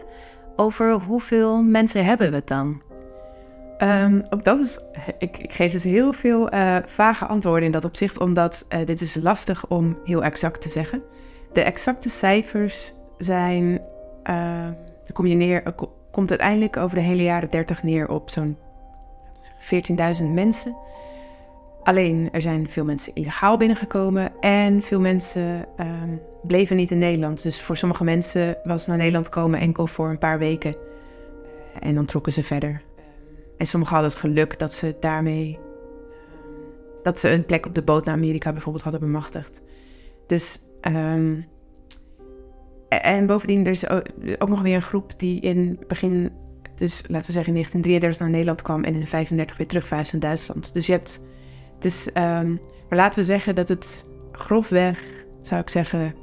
over 0.56 0.92
hoeveel 0.92 1.62
mensen 1.62 2.04
hebben 2.04 2.30
we 2.30 2.36
het 2.36 2.46
dan? 2.46 2.82
Um, 3.78 4.22
ook 4.30 4.44
dat 4.44 4.58
is, 4.58 4.78
ik, 5.18 5.38
ik, 5.38 5.52
geef 5.52 5.72
dus 5.72 5.84
heel 5.84 6.12
veel 6.12 6.54
uh, 6.54 6.76
vage 6.84 7.26
antwoorden 7.26 7.64
in 7.64 7.72
dat 7.72 7.84
opzicht, 7.84 8.18
omdat 8.18 8.66
uh, 8.68 8.84
dit 8.84 9.00
is 9.00 9.14
lastig 9.14 9.66
om 9.66 9.98
heel 10.04 10.24
exact 10.24 10.60
te 10.60 10.68
zeggen. 10.68 11.02
De 11.52 11.60
exacte 11.60 12.08
cijfers 12.08 12.92
zijn, 13.18 13.80
uh, 14.30 14.68
kom 15.12 15.26
je 15.26 15.34
neer, 15.34 15.74
komt 16.10 16.30
uiteindelijk 16.30 16.76
over 16.76 16.96
de 16.96 17.02
hele 17.02 17.22
jaren 17.22 17.50
30 17.50 17.82
neer 17.82 18.08
op 18.08 18.30
zo'n 18.30 18.56
14.000 20.20 20.24
mensen. 20.32 20.76
Alleen 21.82 22.28
er 22.32 22.42
zijn 22.42 22.70
veel 22.70 22.84
mensen 22.84 23.14
illegaal 23.14 23.56
binnengekomen 23.56 24.32
en 24.40 24.82
veel 24.82 25.00
mensen 25.00 25.66
ehm, 25.76 26.16
bleven 26.42 26.76
niet 26.76 26.90
in 26.90 26.98
Nederland. 26.98 27.42
Dus 27.42 27.60
voor 27.60 27.76
sommige 27.76 28.04
mensen 28.04 28.56
was 28.64 28.86
naar 28.86 28.96
Nederland 28.96 29.28
komen 29.28 29.60
enkel 29.60 29.86
voor 29.86 30.08
een 30.08 30.18
paar 30.18 30.38
weken 30.38 30.76
en 31.80 31.94
dan 31.94 32.04
trokken 32.04 32.32
ze 32.32 32.42
verder. 32.42 32.82
En 33.58 33.66
sommigen 33.66 33.94
hadden 33.94 34.12
het 34.12 34.20
geluk 34.20 34.58
dat 34.58 34.72
ze 34.72 34.96
daarmee 35.00 35.58
dat 37.02 37.18
ze 37.18 37.30
een 37.30 37.44
plek 37.44 37.66
op 37.66 37.74
de 37.74 37.82
boot 37.82 38.04
naar 38.04 38.14
Amerika 38.14 38.52
bijvoorbeeld 38.52 38.84
hadden 38.84 39.00
bemachtigd. 39.00 39.62
Dus 40.26 40.60
ehm, 40.80 41.40
en 42.88 43.26
bovendien, 43.26 43.64
er 43.64 43.70
is 43.70 43.88
ook 44.38 44.48
nog 44.48 44.62
weer 44.62 44.74
een 44.74 44.82
groep 44.82 45.12
die 45.16 45.40
in 45.40 45.80
begin, 45.86 46.30
dus 46.76 47.02
laten 47.06 47.26
we 47.26 47.32
zeggen 47.32 47.54
in 47.54 47.62
1933 47.62 48.20
naar 48.20 48.30
Nederland 48.30 48.62
kwam 48.62 48.84
en 48.84 48.94
in 48.94 49.06
35 49.06 49.56
weer 49.56 49.66
terugverhuisde 49.66 50.16
naar 50.16 50.28
Duitsland. 50.28 50.74
Dus 50.74 50.86
je 50.86 50.92
hebt, 50.92 51.20
dus, 51.78 52.08
um, 52.08 52.60
maar 52.88 52.98
laten 52.98 53.18
we 53.18 53.24
zeggen 53.24 53.54
dat 53.54 53.68
het 53.68 54.04
grofweg, 54.32 55.02
zou 55.42 55.60
ik 55.60 55.68
zeggen, 55.68 56.14
15.000, 56.14 56.16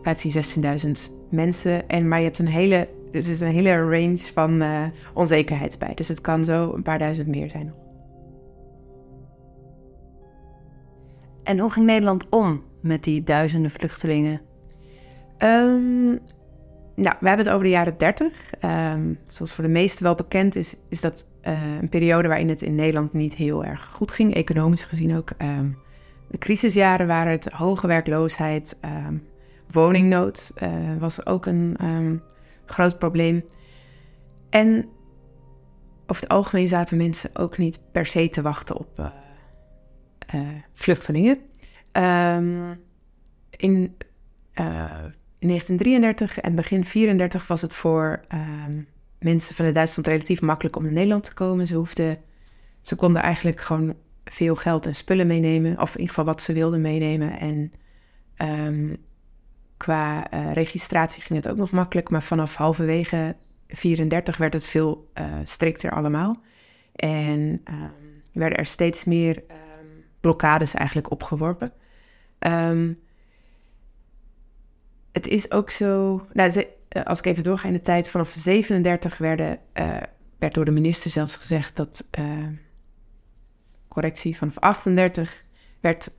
16.000 0.85 0.91
mensen. 1.29 1.89
En, 1.89 2.07
maar 2.07 2.19
je 2.19 2.25
hebt 2.25 2.39
een 2.39 2.47
hele, 2.47 2.87
dus 3.11 3.25
er 3.25 3.31
is 3.31 3.39
een 3.39 3.47
hele 3.47 3.81
range 3.81 4.17
van 4.33 4.61
uh, 4.61 4.83
onzekerheid 5.13 5.79
bij. 5.79 5.93
Dus 5.93 6.07
het 6.07 6.21
kan 6.21 6.45
zo 6.45 6.73
een 6.73 6.83
paar 6.83 6.99
duizend 6.99 7.27
meer 7.27 7.49
zijn. 7.49 7.73
En 11.43 11.59
hoe 11.59 11.71
ging 11.71 11.85
Nederland 11.85 12.29
om 12.29 12.63
met 12.81 13.03
die 13.03 13.23
duizenden 13.23 13.71
vluchtelingen? 13.71 14.41
Um, 15.37 16.19
nou, 16.95 17.15
we 17.19 17.27
hebben 17.27 17.45
het 17.45 17.55
over 17.55 17.65
de 17.65 17.71
jaren 17.71 17.97
30. 17.97 18.53
Ehm, 18.59 19.13
zoals 19.25 19.53
voor 19.53 19.63
de 19.63 19.69
meesten 19.69 20.03
wel 20.03 20.15
bekend 20.15 20.55
is, 20.55 20.75
is 20.89 21.01
dat 21.01 21.27
uh, 21.43 21.77
een 21.81 21.89
periode 21.89 22.27
waarin 22.27 22.49
het 22.49 22.61
in 22.61 22.75
Nederland 22.75 23.13
niet 23.13 23.35
heel 23.35 23.65
erg 23.65 23.85
goed 23.85 24.11
ging, 24.11 24.33
economisch 24.33 24.83
gezien 24.83 25.17
ook. 25.17 25.29
Um, 25.41 25.77
de 26.27 26.37
crisisjaren 26.37 27.07
waren 27.07 27.31
het 27.31 27.49
hoge 27.51 27.87
werkloosheid, 27.87 28.77
um, 29.07 29.23
woningnood 29.71 30.51
uh, 30.63 30.69
was 30.99 31.25
ook 31.25 31.45
een 31.45 32.21
groot 32.65 32.97
probleem. 32.97 33.45
En 34.49 34.89
over 36.07 36.21
het 36.21 36.31
algemeen 36.31 36.67
zaten 36.67 36.97
mensen 36.97 37.29
ook 37.33 37.57
niet 37.57 37.81
per 37.91 38.05
se 38.05 38.29
te 38.29 38.41
wachten 38.41 38.77
op 38.77 39.11
uh, 40.33 40.41
vluchtelingen. 40.73 41.37
in 43.49 43.95
in 45.43 45.49
1933 45.49 46.39
en 46.39 46.55
begin 46.55 46.85
34 46.85 47.47
was 47.47 47.61
het 47.61 47.73
voor 47.73 48.21
ehm, 48.27 48.81
mensen 49.19 49.55
vanuit 49.55 49.73
Duitsland 49.73 50.07
relatief 50.07 50.41
makkelijk 50.41 50.75
om 50.75 50.83
naar 50.83 50.91
Nederland 50.91 51.23
te 51.23 51.33
komen. 51.33 51.67
Ze, 51.67 51.75
hoefden, 51.75 52.17
ze 52.81 52.95
konden 52.95 53.21
eigenlijk 53.21 53.61
gewoon 53.61 53.95
veel 54.25 54.55
geld 54.55 54.85
en 54.85 54.95
spullen 54.95 55.27
meenemen, 55.27 55.79
of 55.79 55.89
in 55.89 55.99
ieder 55.99 56.07
geval 56.07 56.25
wat 56.25 56.41
ze 56.41 56.53
wilden 56.53 56.81
meenemen. 56.81 57.39
En 57.39 57.73
um, 58.49 58.97
qua 59.77 60.33
uh, 60.33 60.53
registratie 60.53 61.21
ging 61.21 61.43
het 61.43 61.51
ook 61.51 61.57
nog 61.57 61.71
makkelijk, 61.71 62.09
maar 62.09 62.23
vanaf 62.23 62.55
halverwege 62.55 63.35
34 63.67 64.37
werd 64.37 64.53
het 64.53 64.67
veel 64.67 65.11
uh, 65.19 65.25
strikter 65.43 65.91
allemaal. 65.91 66.41
En 66.95 67.39
um, 67.39 68.23
werden 68.31 68.57
er 68.57 68.65
steeds 68.65 69.03
meer 69.03 69.43
blokkades 70.21 70.73
eigenlijk 70.73 71.11
opgeworpen. 71.11 71.71
Het 75.13 75.27
is 75.27 75.51
ook 75.51 75.69
zo. 75.69 76.21
Nou, 76.33 76.49
ze, 76.49 76.67
eh, 76.87 77.03
als 77.03 77.19
ik 77.19 77.25
even 77.25 77.43
doorga 77.43 77.67
in 77.67 77.73
de 77.73 77.79
tijd, 77.79 78.09
vanaf 78.09 78.29
37 78.29 79.17
werden, 79.17 79.59
uh, 79.73 79.97
werd 80.39 80.53
door 80.53 80.65
de 80.65 80.71
minister 80.71 81.11
zelfs 81.11 81.35
gezegd 81.35 81.75
dat. 81.75 82.07
Uh, 82.19 82.47
correctie, 83.87 84.37
vanaf 84.37 84.59
38 84.59 85.43
werd 85.79 86.11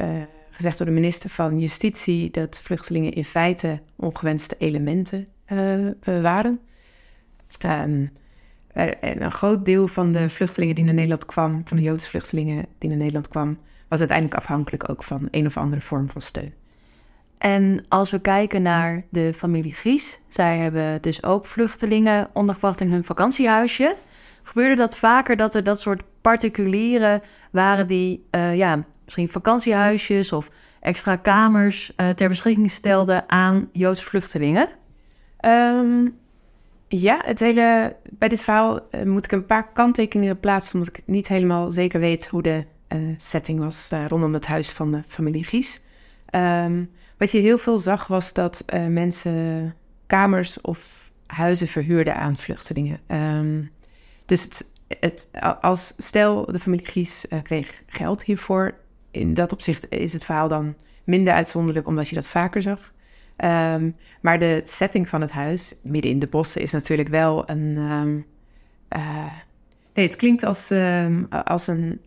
gezegd 0.51 0.79
door 0.79 0.87
de 0.87 0.93
minister 0.93 1.31
van 1.31 1.61
Justitie 1.61 2.31
dat 2.31 2.61
vluchtelingen 2.63 3.13
in 3.13 3.25
feite 3.25 3.81
ongewenste 3.97 4.55
elementen 4.59 5.29
waren. 6.03 6.61
Um, 7.65 8.13
en 8.75 9.23
een 9.23 9.33
groot 9.33 9.65
deel 9.65 9.89
van 9.89 10.13
de 10.13 10.31
vluchtelingen 10.31 10.75
die 10.75 10.85
naar 10.85 10.95
Nederland 10.95 11.27
kwam, 11.27 11.63
van 11.65 11.77
de 11.77 11.83
Joodse 11.83 12.09
vluchtelingen 12.09 12.67
die 12.79 12.89
naar 12.89 12.99
Nederland 12.99 13.29
kwam, 13.29 13.59
was 13.89 13.99
uiteindelijk 13.99 14.39
afhankelijk 14.39 14.89
ook 14.89 15.05
van 15.05 15.29
een 15.31 15.47
of 15.47 15.57
andere 15.57 15.81
vorm 15.81 16.09
van 16.09 16.23
steun. 16.23 16.53
En 17.45 17.85
als 17.89 18.11
we 18.11 18.19
kijken 18.19 18.63
naar 18.63 19.05
de 19.11 19.33
familie 19.35 19.73
Gries, 19.73 20.21
zij 20.29 20.59
hebben 20.59 21.03
dus 21.03 21.23
ook 21.23 21.47
vluchtelingen 21.47 22.29
ondergebracht 22.33 22.81
in 22.81 22.91
hun 22.91 23.05
vakantiehuisje. 23.05 23.97
Gebeurde 24.43 24.75
dat 24.75 24.97
vaker 24.97 25.37
dat 25.37 25.55
er 25.55 25.65
dat 25.65 25.81
soort 25.81 26.03
particulieren 26.21 27.23
waren 27.51 27.87
die 27.87 28.27
uh, 28.31 28.57
ja, 28.57 28.85
misschien 29.05 29.29
vakantiehuisjes 29.29 30.33
of 30.33 30.51
extra 30.81 31.17
kamers 31.17 31.93
uh, 31.97 32.09
ter 32.09 32.29
beschikking 32.29 32.71
stelden 32.71 33.25
aan 33.31 33.69
Joodse 33.73 34.05
vluchtelingen? 34.05 34.69
Um, 35.47 36.17
ja, 36.89 37.21
het 37.25 37.41
hele, 37.41 37.97
bij 38.11 38.29
dit 38.29 38.43
verhaal 38.43 38.81
uh, 38.91 39.03
moet 39.03 39.25
ik 39.25 39.33
een 39.33 39.47
paar 39.47 39.73
kanttekeningen 39.73 40.41
plaatsen, 40.41 40.79
omdat 40.79 40.97
ik 40.97 41.03
niet 41.07 41.29
helemaal 41.29 41.71
zeker 41.71 42.01
weet 42.01 42.27
hoe 42.27 42.43
de 42.43 42.65
setting 43.17 43.59
was 43.59 43.91
rondom 44.09 44.33
het 44.35 44.47
huis 44.47 44.71
van 44.71 44.93
de 44.93 45.03
familie 45.07 45.45
Gies. 45.45 45.83
Um, 46.31 46.91
wat 47.19 47.31
je 47.31 47.39
heel 47.39 47.59
veel 47.59 47.79
zag 47.79 48.07
was 48.07 48.33
dat 48.33 48.65
uh, 48.75 48.87
mensen 48.87 49.75
kamers 50.07 50.61
of 50.61 51.11
huizen 51.27 51.69
verhuurden 51.69 52.17
aan 52.17 52.37
vluchtelingen. 52.37 53.01
Um, 53.07 53.71
dus 54.27 54.43
het, 54.43 54.71
het, 54.99 55.29
als 55.61 55.95
stel 55.97 56.45
de 56.53 56.59
familie 56.59 56.87
Gies 56.87 57.27
uh, 57.29 57.43
kreeg 57.43 57.83
geld 57.87 58.23
hiervoor. 58.23 58.75
In 59.11 59.35
dat 59.35 59.53
opzicht 59.53 59.87
is 59.91 60.13
het 60.13 60.25
verhaal 60.25 60.49
dan 60.49 60.75
minder 61.05 61.35
uitzonderlijk 61.35 61.87
omdat 61.87 62.09
je 62.09 62.15
dat 62.15 62.29
vaker 62.29 62.63
zag. 62.63 62.93
Um, 63.37 63.97
maar 64.21 64.39
de 64.39 64.61
setting 64.65 65.09
van 65.09 65.21
het 65.21 65.31
huis, 65.31 65.75
midden 65.83 66.11
in 66.11 66.19
de 66.19 66.27
bossen, 66.27 66.61
is 66.61 66.71
natuurlijk 66.71 67.09
wel 67.09 67.51
een. 67.51 67.77
Uh, 68.97 69.33
nee, 69.95 70.07
het 70.07 70.17
klinkt 70.17 70.43
als, 70.43 70.73
als, 71.45 71.67
een, 71.67 72.01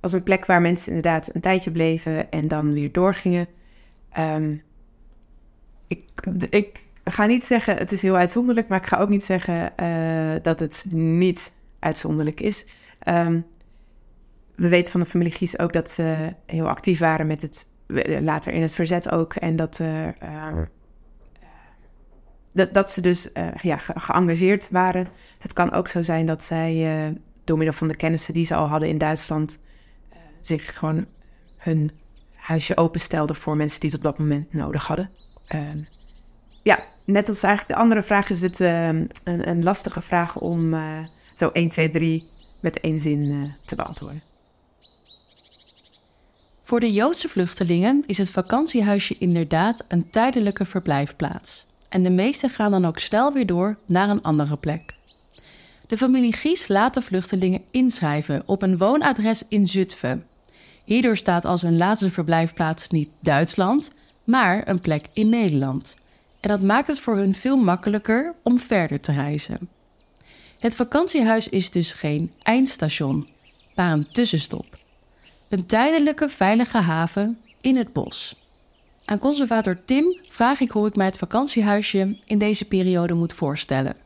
als 0.00 0.12
een 0.12 0.22
plek 0.22 0.46
waar 0.46 0.60
mensen 0.60 0.88
inderdaad 0.88 1.34
een 1.34 1.40
tijdje 1.40 1.70
bleven 1.70 2.30
en 2.30 2.48
dan 2.48 2.72
weer 2.72 2.92
doorgingen. 2.92 3.46
Um, 4.18 4.62
ik, 5.86 6.02
ik 6.50 6.80
ga 7.04 7.26
niet 7.26 7.44
zeggen 7.44 7.76
het 7.76 7.92
is 7.92 8.02
heel 8.02 8.16
uitzonderlijk, 8.16 8.68
maar 8.68 8.80
ik 8.80 8.86
ga 8.86 8.98
ook 8.98 9.08
niet 9.08 9.24
zeggen 9.24 9.72
uh, 9.80 10.42
dat 10.42 10.60
het 10.60 10.84
niet 10.90 11.52
uitzonderlijk 11.78 12.40
is. 12.40 12.66
Um, 13.08 13.46
we 14.54 14.68
weten 14.68 14.92
van 14.92 15.00
de 15.00 15.06
familie 15.06 15.32
Gies 15.32 15.58
ook 15.58 15.72
dat 15.72 15.90
ze 15.90 16.34
heel 16.46 16.68
actief 16.68 16.98
waren 16.98 17.26
met 17.26 17.42
het, 17.42 17.66
later 18.20 18.52
in 18.52 18.62
het 18.62 18.74
verzet 18.74 19.10
ook. 19.10 19.34
En 19.34 19.56
dat, 19.56 19.78
uh, 19.78 20.06
uh, 20.06 20.58
dat, 22.52 22.74
dat 22.74 22.90
ze 22.90 23.00
dus 23.00 23.28
ja, 23.62 23.76
ge 23.76 23.92
geëngageerd 23.96 24.70
waren. 24.70 25.08
Het 25.38 25.52
kan 25.52 25.72
ook 25.72 25.88
zo 25.88 26.02
zijn 26.02 26.26
dat 26.26 26.42
zij 26.42 27.14
door 27.44 27.56
middel 27.56 27.76
van 27.76 27.88
de 27.88 27.96
kennissen 27.96 28.34
die 28.34 28.44
ze 28.44 28.54
al 28.54 28.66
hadden 28.66 28.88
in 28.88 28.98
Duitsland 28.98 29.58
zich 30.48 30.78
gewoon 30.78 31.06
hun 31.56 31.90
huisje 32.34 32.76
openstelde 32.76 33.34
voor 33.34 33.56
mensen 33.56 33.80
die 33.80 33.90
het 33.90 33.98
op 33.98 34.04
dat 34.04 34.18
moment 34.18 34.52
nodig 34.52 34.86
hadden. 34.86 35.10
Uh, 35.54 35.60
ja, 36.62 36.84
net 37.04 37.28
als 37.28 37.42
eigenlijk 37.42 37.74
de 37.74 37.82
andere 37.82 38.02
vraag 38.02 38.30
is 38.30 38.40
het 38.40 38.60
uh, 38.60 38.86
een, 38.86 39.10
een, 39.24 39.62
lastige 39.62 40.00
vraag 40.00 40.38
om 40.38 40.74
uh, 40.74 40.98
zo 41.34 41.48
1, 41.48 41.68
2, 41.68 41.90
3 41.90 42.24
met 42.60 42.80
één 42.80 42.98
zin 42.98 43.22
eh, 43.30 43.66
te 43.66 43.74
beantwoorden. 43.74 44.22
Voor 46.62 46.80
de 46.80 46.92
Joodse 46.92 47.28
vluchtelingen 47.28 48.02
is 48.06 48.18
het 48.18 48.30
vakantiehuisje 48.30 49.16
inderdaad 49.18 49.84
een 49.88 50.10
tijdelijke 50.10 50.64
verblijfplaats. 50.64 51.66
En 51.88 52.02
de 52.02 52.10
meesten 52.10 52.50
gaan 52.50 52.70
dan 52.70 52.84
ook 52.84 52.98
snel 52.98 53.32
weer 53.32 53.46
door 53.46 53.78
naar 53.86 54.08
een 54.08 54.22
andere 54.22 54.56
plek. 54.56 54.94
De 55.86 55.96
familie 55.96 56.32
Gies 56.32 56.68
laat 56.68 56.94
de 56.94 57.02
vluchtelingen 57.02 57.62
inschrijven 57.70 58.42
op 58.46 58.62
een 58.62 58.78
woonadres 58.78 59.42
in 59.48 59.66
Zutphen, 59.66 60.26
Hierdoor 60.88 61.16
staat 61.16 61.44
als 61.44 61.62
hun 61.62 61.76
laatste 61.76 62.10
verblijfplaats 62.10 62.88
niet 62.88 63.10
Duitsland, 63.20 63.92
maar 64.24 64.68
een 64.68 64.80
plek 64.80 65.06
in 65.12 65.28
Nederland. 65.28 65.96
En 66.40 66.48
dat 66.48 66.62
maakt 66.62 66.86
het 66.86 67.00
voor 67.00 67.16
hun 67.16 67.34
veel 67.34 67.56
makkelijker 67.56 68.34
om 68.42 68.58
verder 68.58 69.00
te 69.00 69.12
reizen. 69.12 69.68
Het 70.58 70.76
vakantiehuis 70.76 71.48
is 71.48 71.70
dus 71.70 71.92
geen 71.92 72.32
eindstation, 72.42 73.28
maar 73.74 73.92
een 73.92 74.08
tussenstop. 74.10 74.78
Een 75.48 75.66
tijdelijke 75.66 76.28
veilige 76.28 76.78
haven 76.78 77.38
in 77.60 77.76
het 77.76 77.92
bos. 77.92 78.36
Aan 79.04 79.18
conservator 79.18 79.78
Tim 79.84 80.20
vraag 80.28 80.60
ik 80.60 80.70
hoe 80.70 80.86
ik 80.86 80.96
mij 80.96 81.06
het 81.06 81.18
vakantiehuisje 81.18 82.16
in 82.24 82.38
deze 82.38 82.64
periode 82.64 83.14
moet 83.14 83.32
voorstellen. 83.32 83.96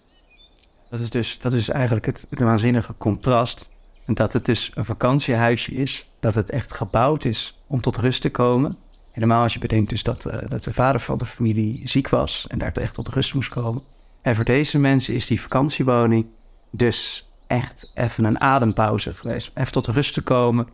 Dat 0.91 1.01
is 1.01 1.11
dus 1.11 1.39
dat 1.39 1.53
is 1.53 1.69
eigenlijk 1.69 2.07
het, 2.07 2.27
het 2.31 2.41
waanzinnige 2.41 2.95
contrast 2.99 3.71
dat 4.07 4.33
het 4.33 4.45
dus 4.45 4.71
een 4.75 4.85
vakantiehuisje 4.85 5.73
is, 5.73 6.07
dat 6.23 6.35
het 6.35 6.51
echt 6.51 6.73
gebouwd 6.73 7.25
is 7.25 7.63
om 7.67 7.81
tot 7.81 7.97
rust 7.97 8.21
te 8.21 8.31
komen. 8.31 8.77
Helemaal 9.11 9.43
als 9.43 9.53
je 9.53 9.59
bedenkt 9.59 9.91
dus 9.91 10.03
dat, 10.03 10.27
uh, 10.27 10.49
dat 10.49 10.65
de 10.65 10.73
vader 10.73 11.01
van 11.01 11.19
de 11.19 11.27
familie 11.27 11.89
ziek 11.89 12.09
was 12.09 12.47
en 12.49 12.59
daar 12.59 12.73
echt 12.73 12.95
tot 12.95 13.09
rust 13.09 13.35
moest 13.35 13.49
komen. 13.49 13.83
En 14.23 14.35
voor 14.35 14.45
deze 14.45 14.79
mensen 14.79 15.15
is 15.15 15.27
die 15.27 15.41
vakantiewoning 15.41 16.27
dus 16.71 17.29
echt 17.47 17.91
even 17.95 18.25
een 18.25 18.41
adempauze 18.41 19.13
geweest. 19.13 19.51
Even 19.55 19.73
tot 19.73 19.87
rust 19.87 20.15
te 20.15 20.21
komen, 20.21 20.69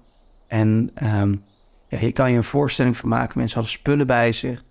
En 0.46 0.90
ehm, 0.94 1.36
ja, 1.88 1.98
je 1.98 2.12
kan 2.12 2.30
je 2.30 2.36
een 2.36 2.44
voorstelling 2.44 2.96
van 2.96 3.08
maken. 3.08 3.38
Mensen 3.38 3.58
hadden 3.58 3.78
spullen 3.78 4.06
bij 4.06 4.32
zich. 4.32 4.64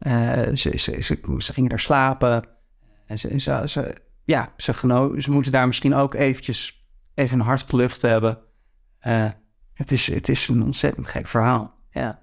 Uh, 0.00 0.32
ze, 0.32 0.78
ze, 0.78 1.02
ze, 1.02 1.18
ze, 1.38 1.52
gingen 1.52 1.70
daar 1.70 1.80
slapen. 1.80 2.44
En 3.06 3.18
ze, 3.18 3.40
ze, 3.40 3.62
ze 3.66 3.96
ja, 4.24 4.52
ze, 4.56 4.72
ze 5.18 5.30
moeten 5.30 5.52
daar 5.52 5.66
misschien 5.66 5.94
ook 5.94 6.14
eventjes 6.14 6.86
even 7.14 7.38
een 7.38 7.46
hartgelucht 7.46 8.02
hebben. 8.02 8.38
Uh, 9.06 9.28
het, 9.74 9.92
is, 9.92 10.06
het 10.06 10.28
is 10.28 10.48
een 10.48 10.62
ontzettend 10.62 11.06
gek 11.06 11.26
verhaal. 11.26 11.74
Ja. 11.90 12.20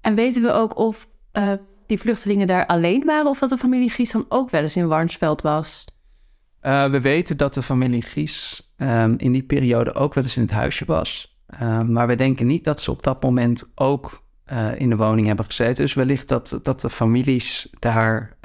En 0.00 0.14
weten 0.14 0.42
we 0.42 0.52
ook 0.52 0.76
of 0.76 1.08
uh, 1.32 1.52
die 1.86 1.98
vluchtelingen 1.98 2.46
daar 2.46 2.66
alleen 2.66 3.04
waren... 3.04 3.26
of 3.26 3.38
dat 3.38 3.50
de 3.50 3.56
familie 3.56 3.90
Gies 3.90 4.12
dan 4.12 4.26
ook 4.28 4.50
wel 4.50 4.62
eens 4.62 4.76
in 4.76 4.86
Warnsveld 4.86 5.42
was? 5.42 5.84
Uh, 6.62 6.90
we 6.90 7.00
weten 7.00 7.36
dat 7.36 7.54
de 7.54 7.62
familie 7.62 8.02
Gies 8.02 8.70
um, 8.76 9.14
in 9.18 9.32
die 9.32 9.42
periode 9.42 9.94
ook 9.94 10.14
wel 10.14 10.24
eens 10.24 10.36
in 10.36 10.42
het 10.42 10.50
huisje 10.50 10.84
was. 10.84 11.40
Um, 11.62 11.92
maar 11.92 12.06
we 12.06 12.14
denken 12.14 12.46
niet 12.46 12.64
dat 12.64 12.80
ze 12.80 12.90
op 12.90 13.02
dat 13.02 13.22
moment 13.22 13.70
ook 13.74 14.22
uh, 14.52 14.80
in 14.80 14.88
de 14.88 14.96
woning 14.96 15.26
hebben 15.26 15.44
gezeten. 15.44 15.84
Dus 15.84 15.94
wellicht 15.94 16.28
dat, 16.28 16.58
dat 16.62 16.80
de 16.80 16.90
families 16.90 17.68
daar, 17.78 18.36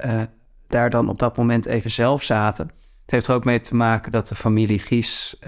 daar 0.67 0.89
dan 0.89 1.09
op 1.09 1.19
dat 1.19 1.37
moment 1.37 1.65
even 1.65 1.91
zelf 1.91 2.23
zaten. 2.23 2.65
Het 3.01 3.11
heeft 3.11 3.27
er 3.27 3.33
ook 3.33 3.45
mee 3.45 3.59
te 3.59 3.75
maken 3.75 4.11
dat 4.11 4.27
de 4.27 4.35
familie 4.35 4.79
Gies 4.79 5.39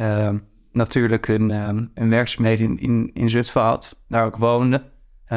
natuurlijk 0.71 1.27
een, 1.27 1.49
een 1.93 2.09
werkzaamheden 2.09 2.67
in, 2.67 2.79
in, 2.79 3.11
in 3.13 3.29
Zutphen 3.29 3.61
had, 3.61 4.01
daar 4.07 4.25
ook 4.25 4.37
woonde. 4.37 4.83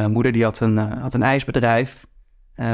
moeder 0.09 0.33
die 0.33 0.45
had 0.45 0.61
een, 0.61 0.77
had 0.77 1.15
een 1.15 1.23
ijsbedrijf. 1.23 2.07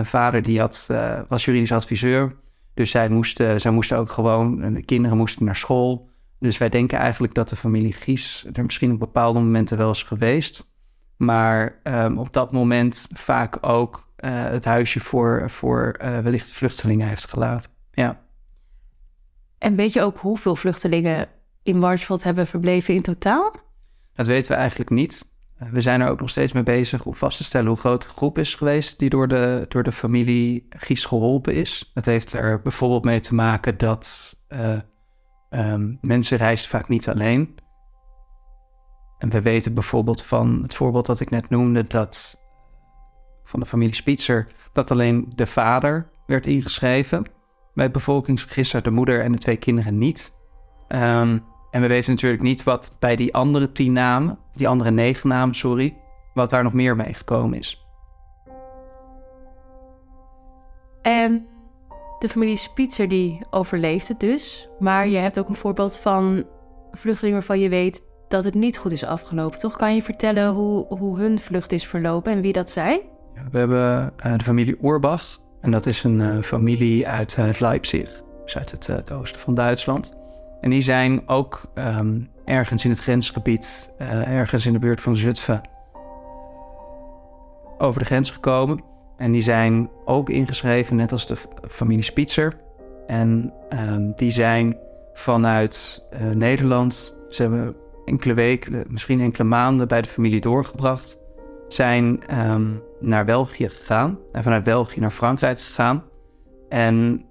vader 0.03 0.43
die 0.43 0.61
had, 0.61 0.87
was 1.29 1.45
juridisch 1.45 1.73
adviseur. 1.73 2.37
Dus 2.75 2.91
zij 2.91 3.09
moesten, 3.09 3.61
zij 3.61 3.71
moesten 3.71 3.99
ook 3.99 4.11
gewoon, 4.11 4.75
de 4.75 4.85
kinderen 4.85 5.17
moesten 5.17 5.45
naar 5.45 5.57
school. 5.57 6.09
Dus 6.39 6.59
wij 6.59 6.69
denken 6.69 6.99
eigenlijk 6.99 7.35
dat 7.35 7.49
de 7.49 7.57
familie 7.57 7.93
Gies 7.93 8.47
er 8.53 8.65
misschien 8.65 8.93
op 8.93 8.99
bepaalde 8.99 9.39
momenten 9.39 9.79
wel 9.79 9.91
is 9.91 10.03
geweest. 10.03 10.67
Maar 11.17 11.81
um, 11.83 12.19
op 12.19 12.33
dat 12.33 12.53
moment 12.53 13.09
vaak 13.13 13.59
ook 13.61 14.07
het 14.27 14.65
huisje 14.65 15.01
voor, 15.01 15.51
voor 15.51 15.97
wellicht 15.99 16.53
vluchtelingen 16.53 17.09
heeft 17.09 17.29
gelaten. 17.29 17.71
Ja. 17.91 18.21
En 19.59 19.77
weet 19.77 19.93
je 19.93 20.03
ook 20.03 20.19
hoeveel 20.19 20.57
vluchtelingen 20.57 21.29
in 21.69 21.81
Warnsveld 21.81 22.23
hebben 22.23 22.47
verbleven 22.47 22.95
in 22.95 23.03
totaal? 23.03 23.55
Dat 24.15 24.27
weten 24.27 24.53
we 24.53 24.59
eigenlijk 24.59 24.91
niet. 24.91 25.31
Uh, 25.63 25.69
we 25.69 25.81
zijn 25.81 26.01
er 26.01 26.09
ook 26.09 26.21
nog 26.21 26.31
steeds 26.31 26.53
mee 26.53 26.63
bezig 26.63 27.05
om 27.05 27.15
vast 27.15 27.37
te 27.37 27.45
stellen 27.45 27.69
hoe 27.69 27.77
groot 27.77 28.03
de 28.03 28.09
groep 28.09 28.39
is 28.39 28.55
geweest 28.55 28.99
die 28.99 29.11
door 29.11 29.29
de, 29.29 29.65
door 29.69 29.83
de 29.83 29.93
familie 29.93 30.67
Gies 30.69 31.05
geholpen 31.05 31.55
is. 31.55 31.91
Dat 31.95 32.05
heeft 32.05 32.33
er 32.33 32.63
bijvoorbeeld 32.63 33.05
mee 33.05 33.21
te 33.21 33.35
maken 33.35 33.79
dat 33.79 34.37
um, 35.51 35.99
mensen 36.01 36.37
reizen 36.37 36.69
vaak 36.69 36.89
niet 36.89 37.09
alleen. 37.09 37.59
En 39.19 39.31
we 39.31 39.43
weten 39.43 39.75
bijvoorbeeld 39.75 40.23
van 40.23 40.63
het 40.63 40.75
voorbeeld 40.75 41.07
dat 41.07 41.21
ik 41.21 41.31
net 41.31 41.51
noemde, 41.51 41.87
dat 41.87 42.41
van 43.45 43.61
de 43.61 43.67
familie 43.67 43.95
Spitzer, 43.95 44.47
dat 44.73 44.91
alleen 44.91 45.33
de 45.35 45.47
vader 45.47 46.11
werd 46.27 46.47
ingeschreven. 46.47 47.25
Bij 47.75 47.91
bevolkingsregister 47.91 48.83
de 48.83 48.91
moeder 48.91 49.23
en 49.23 49.33
de 49.33 49.39
twee 49.39 49.57
kinderen 49.57 49.99
niet. 49.99 50.33
Um, 50.89 51.45
en 51.71 51.81
we 51.81 51.87
weten 51.87 52.11
natuurlijk 52.11 52.43
niet 52.43 52.63
wat 52.63 52.97
bij 52.99 53.17
die 53.17 53.35
andere 53.35 53.73
tien 53.73 53.93
namen, 53.93 54.39
die 54.53 54.69
andere 54.69 54.91
negen 54.91 55.29
namen, 55.29 55.55
sorry, 55.55 55.97
wat 56.35 56.51
daar 56.51 56.63
nog 56.63 56.73
meer 56.73 56.97
mee 56.97 57.15
gekomen 57.15 57.59
is. 57.59 57.87
En 61.03 61.47
de 62.19 62.29
familie 62.29 62.57
Spitzer 62.57 63.09
die 63.09 63.41
overleeft 63.51 64.09
het 64.09 64.21
dus. 64.21 64.69
Maar 64.79 65.09
je 65.09 65.17
hebt 65.17 65.39
ook 65.39 65.49
een 65.49 65.57
voorbeeld 65.57 65.99
van 65.99 66.45
vluchtelingen 66.93 67.39
waarvan 67.39 67.61
je 67.61 67.69
weet 67.69 68.03
dat 68.29 68.45
het 68.45 68.55
niet 68.55 68.79
goed 68.79 68.93
is 68.93 69.05
afgelopen. 69.05 69.59
Toch 69.59 69.77
kan 69.77 69.95
je 69.95 70.03
vertellen 70.03 70.53
hoe, 70.53 70.87
hoe 70.99 71.19
hun 71.19 71.39
vlucht 71.39 71.73
is 71.73 71.87
verlopen 71.87 72.33
en 72.33 72.41
wie 72.41 72.53
dat 72.53 72.71
zijn? 72.71 73.01
We 73.51 73.59
hebben 73.59 74.13
uh, 74.27 74.37
de 74.37 74.45
familie 74.45 74.77
Oerbach. 74.83 75.39
En 75.61 75.71
dat 75.71 75.87
is 75.87 76.05
een 76.05 76.21
uh, 76.21 76.43
familie 76.43 77.09
uit 77.09 77.37
uh, 77.39 77.51
Leipzig. 77.59 78.23
Dus 78.45 78.57
uit 78.57 78.71
het, 78.71 79.13
oosten 79.13 79.41
van 79.41 79.55
Duitsland. 79.55 80.17
En 80.61 80.71
die 80.71 80.83
zijn 80.83 81.29
ook 81.29 81.63
um, 81.75 82.29
ergens 82.45 82.85
in 82.85 82.91
het 82.91 82.99
grensgebied, 82.99 83.93
ergens 84.25 84.67
in 84.67 84.73
de 84.73 84.79
buurt 84.79 85.01
van 85.01 85.17
Zutphen, 85.17 85.61
over 87.79 88.01
de 88.01 88.07
grens 88.07 88.31
gekomen. 88.31 88.83
En 89.17 89.33
die 89.33 89.43
zijn 89.43 89.91
ook 90.05 90.31
ingeschreven, 90.31 90.97
net 90.97 91.13
als 91.13 91.27
de 91.27 91.37
familie 91.69 92.03
Spitzer. 92.03 92.57
En 93.07 93.53
um, 93.91 94.13
die 94.17 94.31
zijn 94.31 94.77
vanuit 95.13 96.07
uh, 96.13 96.31
Nederland, 96.31 97.17
ze 97.29 97.43
hebben 97.43 97.77
enkele 98.05 98.35
weken, 98.35 98.85
misschien 98.89 99.21
enkele 99.21 99.49
maanden 99.49 99.89
bij 99.89 100.03
de 100.03 100.09
familie 100.09 100.41
doorgebracht, 100.41 101.19
zijn 101.69 102.39
um, 102.51 102.83
naar 103.01 103.25
België 103.25 103.69
gegaan 103.69 104.19
en 104.33 104.43
vanuit 104.43 104.65
België 104.65 105.01
naar 105.01 105.11
Frankrijk 105.11 105.61
gegaan. 105.61 106.05
En 106.69 107.25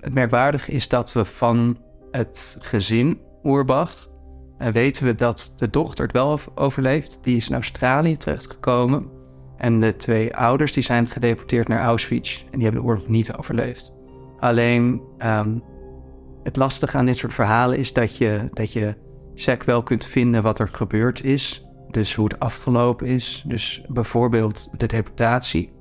het 0.00 0.14
merkwaardige 0.14 0.72
is 0.72 0.88
dat 0.88 1.12
we 1.12 1.24
van 1.24 1.78
het 2.16 2.56
gezin 2.60 3.20
Oerbach 3.44 4.08
uh, 4.58 4.68
weten 4.68 5.04
we 5.04 5.14
dat 5.14 5.52
de 5.56 5.70
dochter 5.70 6.04
het 6.04 6.12
wel 6.12 6.38
overleeft. 6.54 7.18
Die 7.22 7.36
is 7.36 7.48
in 7.48 7.54
Australië 7.54 8.16
terechtgekomen. 8.16 9.06
En 9.56 9.80
de 9.80 9.96
twee 9.96 10.36
ouders 10.36 10.72
die 10.72 10.82
zijn 10.82 11.08
gedeporteerd 11.08 11.68
naar 11.68 11.82
Auschwitz 11.82 12.42
en 12.42 12.52
die 12.52 12.62
hebben 12.62 12.80
de 12.80 12.86
oorlog 12.86 13.08
niet 13.08 13.36
overleefd. 13.36 13.96
Alleen 14.38 15.00
um, 15.18 15.62
het 16.42 16.56
lastige 16.56 16.96
aan 16.96 17.06
dit 17.06 17.16
soort 17.16 17.34
verhalen 17.34 17.78
is 17.78 17.92
dat 17.92 18.16
je, 18.16 18.48
dat 18.52 18.72
je 18.72 18.94
sec 19.34 19.62
wel 19.62 19.82
kunt 19.82 20.04
vinden 20.04 20.42
wat 20.42 20.58
er 20.58 20.68
gebeurd 20.68 21.24
is. 21.24 21.64
Dus 21.90 22.14
hoe 22.14 22.24
het 22.24 22.38
afgelopen 22.38 23.06
is. 23.06 23.44
Dus 23.46 23.84
bijvoorbeeld 23.88 24.68
de 24.78 24.86
deportatie. 24.86 25.72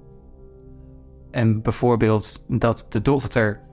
En 1.32 1.62
bijvoorbeeld 1.62 2.45
dat 2.48 2.86
de 2.89 3.02
dochter 3.02 3.64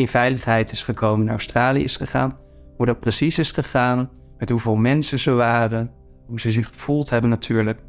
in 0.00 0.08
veiligheid 0.08 0.70
is 0.70 0.82
gekomen 0.82 1.24
naar 1.24 1.34
Australië 1.34 1.82
is 1.82 1.96
gegaan. 1.96 2.38
Hoe 2.76 2.86
dat 2.86 3.00
precies 3.00 3.38
is 3.38 3.50
gegaan, 3.50 4.10
met 4.38 4.50
hoeveel 4.50 4.76
mensen 4.76 5.18
ze 5.18 5.30
waren, 5.30 5.92
hoe 6.26 6.40
ze 6.40 6.50
zich 6.50 6.68
gevoeld 6.68 7.10
hebben 7.10 7.30
natuurlijk. 7.30 7.80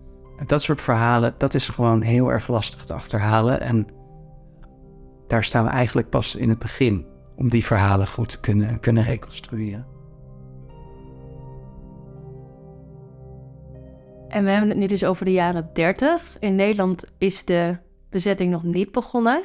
Dat 0.46 0.62
soort 0.62 0.82
verhalen, 0.82 1.36
dat 1.38 1.54
is 1.54 1.70
gewoon 1.70 2.02
heel 2.02 2.32
erg 2.32 2.48
lastig 2.48 2.84
te 2.84 2.94
achterhalen. 2.94 3.62
En 3.62 3.88
daar 5.28 5.44
staan 5.44 5.64
we 5.64 5.70
eigenlijk 5.70 6.10
pas 6.10 6.36
in 6.36 6.50
het 6.50 6.60
begin 6.60 7.06
om 7.36 7.50
die 7.50 7.66
verhalen 7.66 8.08
goed 8.08 8.30
te 8.30 8.40
kunnen, 8.40 8.80
kunnen 8.80 9.04
reconstrueren. 9.04 9.86
En 14.28 14.44
we 14.44 14.50
hebben 14.50 14.70
het 14.70 14.78
nu 14.78 14.88
dus 14.88 15.04
over 15.04 15.26
de 15.26 15.32
jaren 15.32 15.70
30. 15.74 16.38
In 16.40 16.56
Nederland 16.56 17.06
is 17.18 17.46
de 17.46 17.78
bezetting 18.10 18.52
nog 18.52 18.64
niet 18.64 18.92
begonnen. 18.92 19.44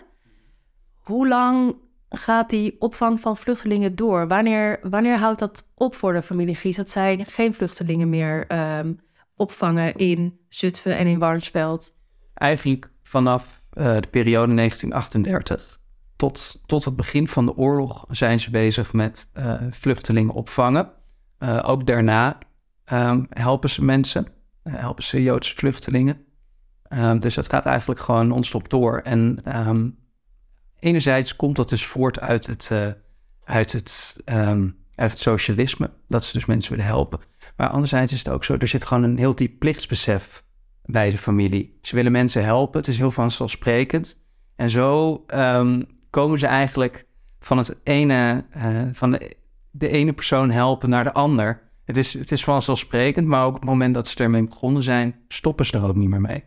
Hoe 1.00 1.29
lang 1.29 1.76
gaat 2.09 2.51
die 2.51 2.77
opvang 2.79 3.21
van 3.21 3.37
vluchtelingen 3.37 3.97
door? 3.97 4.29
Wanneer, 4.29 4.79
wanneer 4.83 5.19
houdt 5.19 5.38
dat 5.38 5.66
op 5.75 5.95
voor 5.95 6.12
de 6.12 6.23
familie 6.23 6.55
Gies? 6.55 6.77
Dat 6.77 6.90
zij 6.90 7.25
geen 7.29 7.55
vluchtelingen 7.55 8.09
meer 8.09 8.47
um, 8.79 9.01
opvangen 9.37 9.95
in 9.95 10.38
Zutphen 10.49 10.97
en 10.97 11.07
in 11.07 11.19
Warnsveld? 11.19 11.95
Eigenlijk 12.35 12.90
vanaf 13.03 13.62
uh, 13.73 13.85
de 14.01 14.09
periode 14.11 14.55
1938 14.55 15.79
tot, 16.16 16.61
tot 16.66 16.85
het 16.85 16.97
begin 16.97 17.29
van 17.29 17.47
de 17.47 17.57
oorlog 17.57 18.05
zijn 18.11 18.40
ze 18.40 18.51
bezig 18.51 18.92
met 18.92 19.29
uh, 19.35 19.55
vluchtelingen 19.71 20.35
opvangen. 20.35 20.90
Uh, 21.38 21.62
ook 21.66 21.87
daarna 21.87 22.38
um, 22.92 23.27
helpen 23.31 23.71
ze 23.71 23.85
mensen, 23.85 24.27
helpen 24.62 25.05
ze 25.05 25.23
Joodse 25.23 25.57
vluchtelingen. 25.57 26.25
Um, 26.88 27.19
dus 27.19 27.35
dat 27.35 27.49
gaat 27.49 27.66
eigenlijk 27.66 28.01
gewoon 28.01 28.29
non-stop 28.29 28.71
door. 28.71 28.99
En 28.99 29.40
enerzijds 30.87 31.37
komt 31.37 31.57
dat 31.57 31.68
dus 31.68 31.87
voort 31.87 32.20
uit 32.20 32.46
het, 32.46 32.70
uit 33.44 33.72
het, 33.72 34.16
uit 34.94 35.11
het 35.11 35.18
socialisme, 35.18 35.90
dat 36.09 36.25
ze 36.25 36.33
dus 36.33 36.46
mensen 36.46 36.70
willen 36.70 36.87
helpen. 36.87 37.20
Maar 37.57 37.68
anderzijds 37.68 38.12
is 38.12 38.18
het 38.18 38.29
ook 38.29 38.44
zo, 38.44 38.57
er 38.59 38.68
zit 38.68 38.85
gewoon 38.85 39.03
een 39.03 39.18
heel 39.18 39.35
diep 39.35 39.59
plichtsbesef 39.59 40.44
bij 40.85 41.11
de 41.11 41.18
familie. 41.18 41.79
Ze 41.83 41.94
willen 41.94 42.12
mensen 42.12 42.44
helpen, 42.44 42.81
het 42.81 42.88
is 42.88 42.99
heel 42.99 43.11
vanzelfsprekend. 43.11 44.25
En 44.57 44.70
zo 44.70 45.25
um, 45.35 45.87
komen 46.11 46.38
ze 46.38 46.46
eigenlijk 46.46 47.07
van 47.40 47.59
het 47.59 47.77
ene, 47.83 48.44
uh, 48.57 48.83
van 48.92 49.11
de, 49.11 49.37
de, 49.70 49.88
ene 49.88 50.12
persoon 50.12 50.51
helpen 50.51 50.88
naar 50.88 51.05
de 51.05 51.12
ander. 51.12 51.62
Het 51.85 51.96
is, 51.96 52.12
het 52.12 52.33
is 52.33 52.44
vanzelfsprekend, 52.44 53.27
maar 53.27 53.44
ook 53.44 53.55
op 53.55 53.61
het 53.61 53.70
moment 53.70 53.94
dat 53.94 54.09
ze 54.09 54.16
ermee 54.22 54.44
begonnen 54.44 54.83
zijn, 54.83 55.14
stoppen 55.29 55.66
ze 55.66 55.72
er 55.72 55.85
ook 55.85 55.96
niet 55.96 56.09
meer 56.09 56.20
mee. 56.20 56.44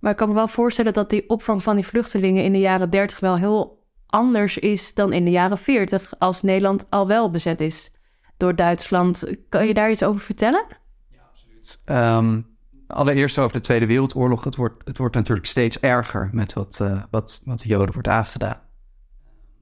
Maar 0.00 0.10
ik 0.10 0.16
kan 0.16 0.28
me 0.28 0.34
wel 0.34 0.48
voorstellen 0.48 0.92
dat 0.92 1.10
die 1.10 1.28
opvang 1.28 1.62
van 1.62 1.74
die 1.74 1.86
vluchtelingen 1.86 2.44
in 2.44 2.52
de 2.52 2.58
jaren 2.58 2.90
30 2.90 3.20
wel 3.20 3.36
heel 3.36 3.86
anders 4.06 4.58
is 4.58 4.94
dan 4.94 5.12
in 5.12 5.24
de 5.24 5.30
jaren 5.30 5.58
40, 5.58 6.18
als 6.18 6.42
Nederland 6.42 6.86
al 6.90 7.06
wel 7.06 7.30
bezet 7.30 7.60
is 7.60 7.92
door 8.36 8.54
Duitsland. 8.54 9.34
Kan 9.48 9.66
je 9.66 9.74
daar 9.74 9.90
iets 9.90 10.02
over 10.02 10.20
vertellen? 10.20 10.66
Ja, 11.10 11.18
absoluut. 11.30 11.82
Um, 11.86 12.46
allereerst 12.86 13.38
over 13.38 13.52
de 13.52 13.62
Tweede 13.62 13.86
Wereldoorlog. 13.86 14.44
Het 14.44 14.56
wordt, 14.56 14.88
het 14.88 14.98
wordt 14.98 15.14
natuurlijk 15.14 15.46
steeds 15.46 15.80
erger 15.80 16.28
met 16.32 16.52
wat, 16.52 16.78
uh, 16.82 17.02
wat, 17.10 17.42
wat 17.44 17.60
de 17.60 17.68
Joden 17.68 17.92
wordt 17.92 18.08
aangedaan. 18.08 18.60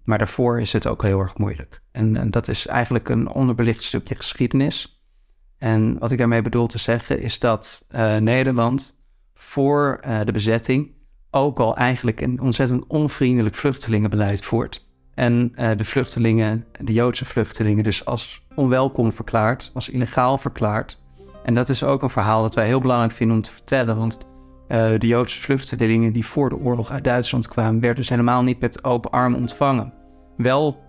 Maar 0.05 0.19
daarvoor 0.19 0.61
is 0.61 0.73
het 0.73 0.87
ook 0.87 1.03
heel 1.03 1.21
erg 1.21 1.39
moeilijk. 1.39 1.83
En, 1.93 2.17
en 2.17 2.31
dat 2.31 2.49
is 2.49 2.67
eigenlijk 2.67 3.09
een 3.09 3.29
onderbelicht 3.29 3.83
stukje 3.83 4.15
geschiedenis. 4.15 5.01
En 5.59 5.99
wat 5.99 6.13
ik 6.13 6.19
daarmee 6.19 6.43
bedoel 6.43 6.67
te 6.67 6.79
zeggen 6.79 7.21
is 7.21 7.39
dat 7.39 7.85
eh, 7.89 8.17
Nederland 8.17 9.05
voor 9.37 9.99
eh, 10.01 10.21
de 10.25 10.33
bezetting 10.33 10.91
ook 11.31 11.59
al 11.59 11.77
eigenlijk 11.77 12.21
een 12.21 12.41
ontzettend 12.41 12.87
onvriendelijk 12.87 13.55
vluchtelingenbeleid 13.55 14.45
voert. 14.45 14.87
En 15.15 15.53
eh, 15.55 15.71
de 15.77 15.85
vluchtelingen, 15.85 16.65
de 16.81 16.93
Joodse 16.93 17.25
vluchtelingen, 17.25 17.85
dus 17.85 18.05
als 18.05 18.47
onwelkom 18.55 19.13
verklaard, 19.13 19.71
als 19.75 19.89
illegaal 19.89 20.39
verklaard. 20.39 21.03
En 21.45 21.55
dat 21.55 21.69
is 21.69 21.83
ook 21.83 22.03
een 22.03 22.11
verhaal 22.11 22.43
dat 22.43 22.55
wij 22.55 22.67
heel 22.67 22.81
belangrijk 22.81 23.13
vinden 23.13 23.37
om 23.37 23.43
te 23.43 23.53
vertellen. 23.53 23.97
Want 23.97 24.19
de 24.99 25.07
Joodse 25.07 25.41
vluchtelingen 25.41 26.13
die 26.13 26.27
voor 26.27 26.49
de 26.49 26.59
oorlog 26.59 26.91
uit 26.91 27.05
Duitsland 27.05 27.49
kwamen, 27.49 27.81
werden 27.81 27.99
dus 27.99 28.09
helemaal 28.09 28.43
niet 28.43 28.61
met 28.61 28.85
open 28.85 29.11
armen 29.11 29.41
ontvangen. 29.41 29.93
Wel 30.37 30.83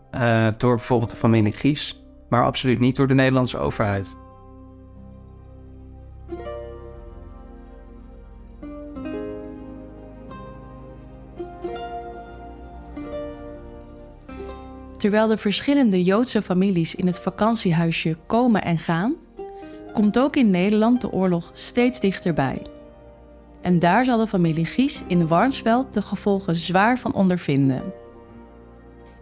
door 0.57 0.75
bijvoorbeeld 0.75 1.11
de 1.11 1.17
familie 1.17 1.53
Gies, 1.53 2.03
maar 2.29 2.43
absoluut 2.43 2.79
niet 2.79 2.95
door 2.95 3.07
de 3.07 3.13
Nederlandse 3.13 3.57
overheid. 3.57 4.17
Terwijl 14.97 15.27
de 15.27 15.37
verschillende 15.37 16.03
Joodse 16.03 16.41
families 16.41 16.95
in 16.95 17.07
het 17.07 17.19
vakantiehuisje 17.19 18.17
komen 18.25 18.63
en 18.63 18.77
gaan, 18.77 19.15
komt 19.93 20.19
ook 20.19 20.35
in 20.35 20.49
Nederland 20.49 21.01
de 21.01 21.11
oorlog 21.11 21.49
steeds 21.53 21.99
dichterbij. 21.99 22.61
En 23.61 23.79
daar 23.79 24.05
zal 24.05 24.17
de 24.17 24.27
familie 24.27 24.65
Gies 24.65 25.01
in 25.07 25.27
Warnsveld 25.27 25.93
de 25.93 26.01
gevolgen 26.01 26.55
zwaar 26.55 26.99
van 26.99 27.13
ondervinden. 27.13 27.83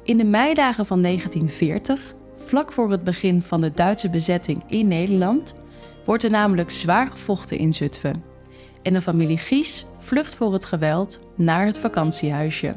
In 0.04 0.18
de 0.18 0.24
meidagen 0.24 0.86
van 0.86 1.02
1940, 1.02 2.14
vlak 2.36 2.72
voor 2.72 2.92
het 2.92 3.04
begin 3.04 3.42
van 3.42 3.62
de 3.62 3.72
Duitse 3.72 4.10
bezetting 4.10 4.64
in 4.68 4.88
Nederland, 4.88 5.56
wordt 6.06 6.24
er 6.24 6.30
namelijk 6.30 6.70
zwaar 6.70 7.08
gevochten 7.08 7.58
in 7.58 7.74
Zutphen. 7.74 8.24
En 8.82 8.94
de 8.94 9.02
familie 9.02 9.38
Gies 9.38 9.86
vlucht 9.98 10.36
voor 10.36 10.54
het 10.54 10.66
geweld 10.66 11.20
naar 11.36 11.66
het 11.66 11.80
vakantiehuisje. 11.80 12.76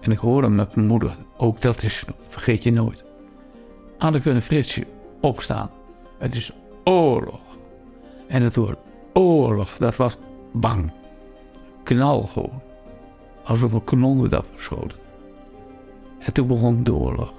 En 0.00 0.10
ik 0.10 0.18
hoorde 0.18 0.48
met 0.48 0.74
mijn 0.74 0.86
moeder, 0.86 1.16
ook 1.36 1.60
dat 1.60 1.82
is, 1.82 2.04
vergeet 2.28 2.62
je 2.62 2.72
nooit. 2.72 3.04
Anneke 3.98 4.30
en 4.30 4.42
Fritsje, 4.42 4.86
opstaan. 5.20 5.70
Het 6.18 6.34
is 6.34 6.52
oorlog. 6.84 7.40
En 8.26 8.42
het 8.42 8.56
woord 8.56 8.78
oorlog, 9.12 9.76
dat 9.76 9.96
was 9.96 10.16
bang. 10.52 10.92
Knal 11.82 12.22
gewoon. 12.22 12.62
Alsof 13.44 13.72
een 13.72 13.84
kanon 13.84 14.20
werd 14.20 14.34
afgeschoten. 14.34 14.98
En 16.18 16.32
toen 16.32 16.46
begon 16.46 16.84
de 16.84 16.94
oorlog. 16.94 17.32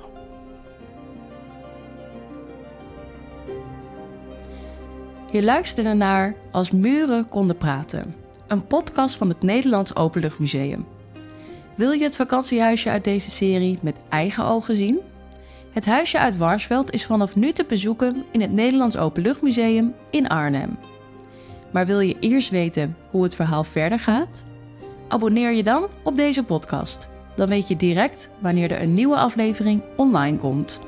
Je 5.32 5.44
luisterde 5.44 5.94
naar 5.94 6.36
Als 6.52 6.72
muren 6.72 7.30
konden 7.30 7.58
praten. 7.58 8.16
Een 8.48 8.68
podcast 8.68 9.16
van 9.16 9.30
het 9.30 9.42
Nederlands 9.42 9.96
Openluchtmuseum. 9.96 10.86
Wil 11.76 11.92
je 11.92 12.04
het 12.04 12.16
vakantiehuisje 12.16 12.90
uit 12.90 13.04
deze 13.04 13.30
serie 13.30 13.80
met 13.82 13.96
eigen 14.10 14.46
ogen 14.46 14.76
zien? 14.76 15.00
Het 15.72 15.86
huisje 15.86 16.20
uit 16.20 16.38
Warsveld 16.38 16.92
is 16.92 17.06
vanaf 17.06 17.36
nu 17.36 17.52
te 17.52 17.66
bezoeken 17.68 18.26
in 18.32 18.42
het 18.42 18.52
Nederlands 18.52 18.98
Openluchtmuseum 18.98 19.94
in 20.10 20.28
Arnhem. 20.28 20.78
Maar 21.72 21.86
wil 21.86 22.00
je 22.00 22.16
eerst 22.20 22.50
weten 22.50 22.98
hoe 23.10 23.24
het 23.24 23.36
verhaal 23.36 23.64
verder 23.64 24.00
gaat? 24.00 24.46
Abonneer 25.08 25.52
je 25.52 25.64
dan 25.64 25.88
op 26.04 26.16
deze 26.16 26.44
podcast. 26.44 27.08
Dan 27.36 27.50
weet 27.50 27.68
je 27.68 27.76
direct 27.76 28.30
wanneer 28.40 28.72
er 28.72 28.82
een 28.82 28.94
nieuwe 28.94 29.16
aflevering 29.16 29.82
online 29.98 30.38
komt. 30.38 30.80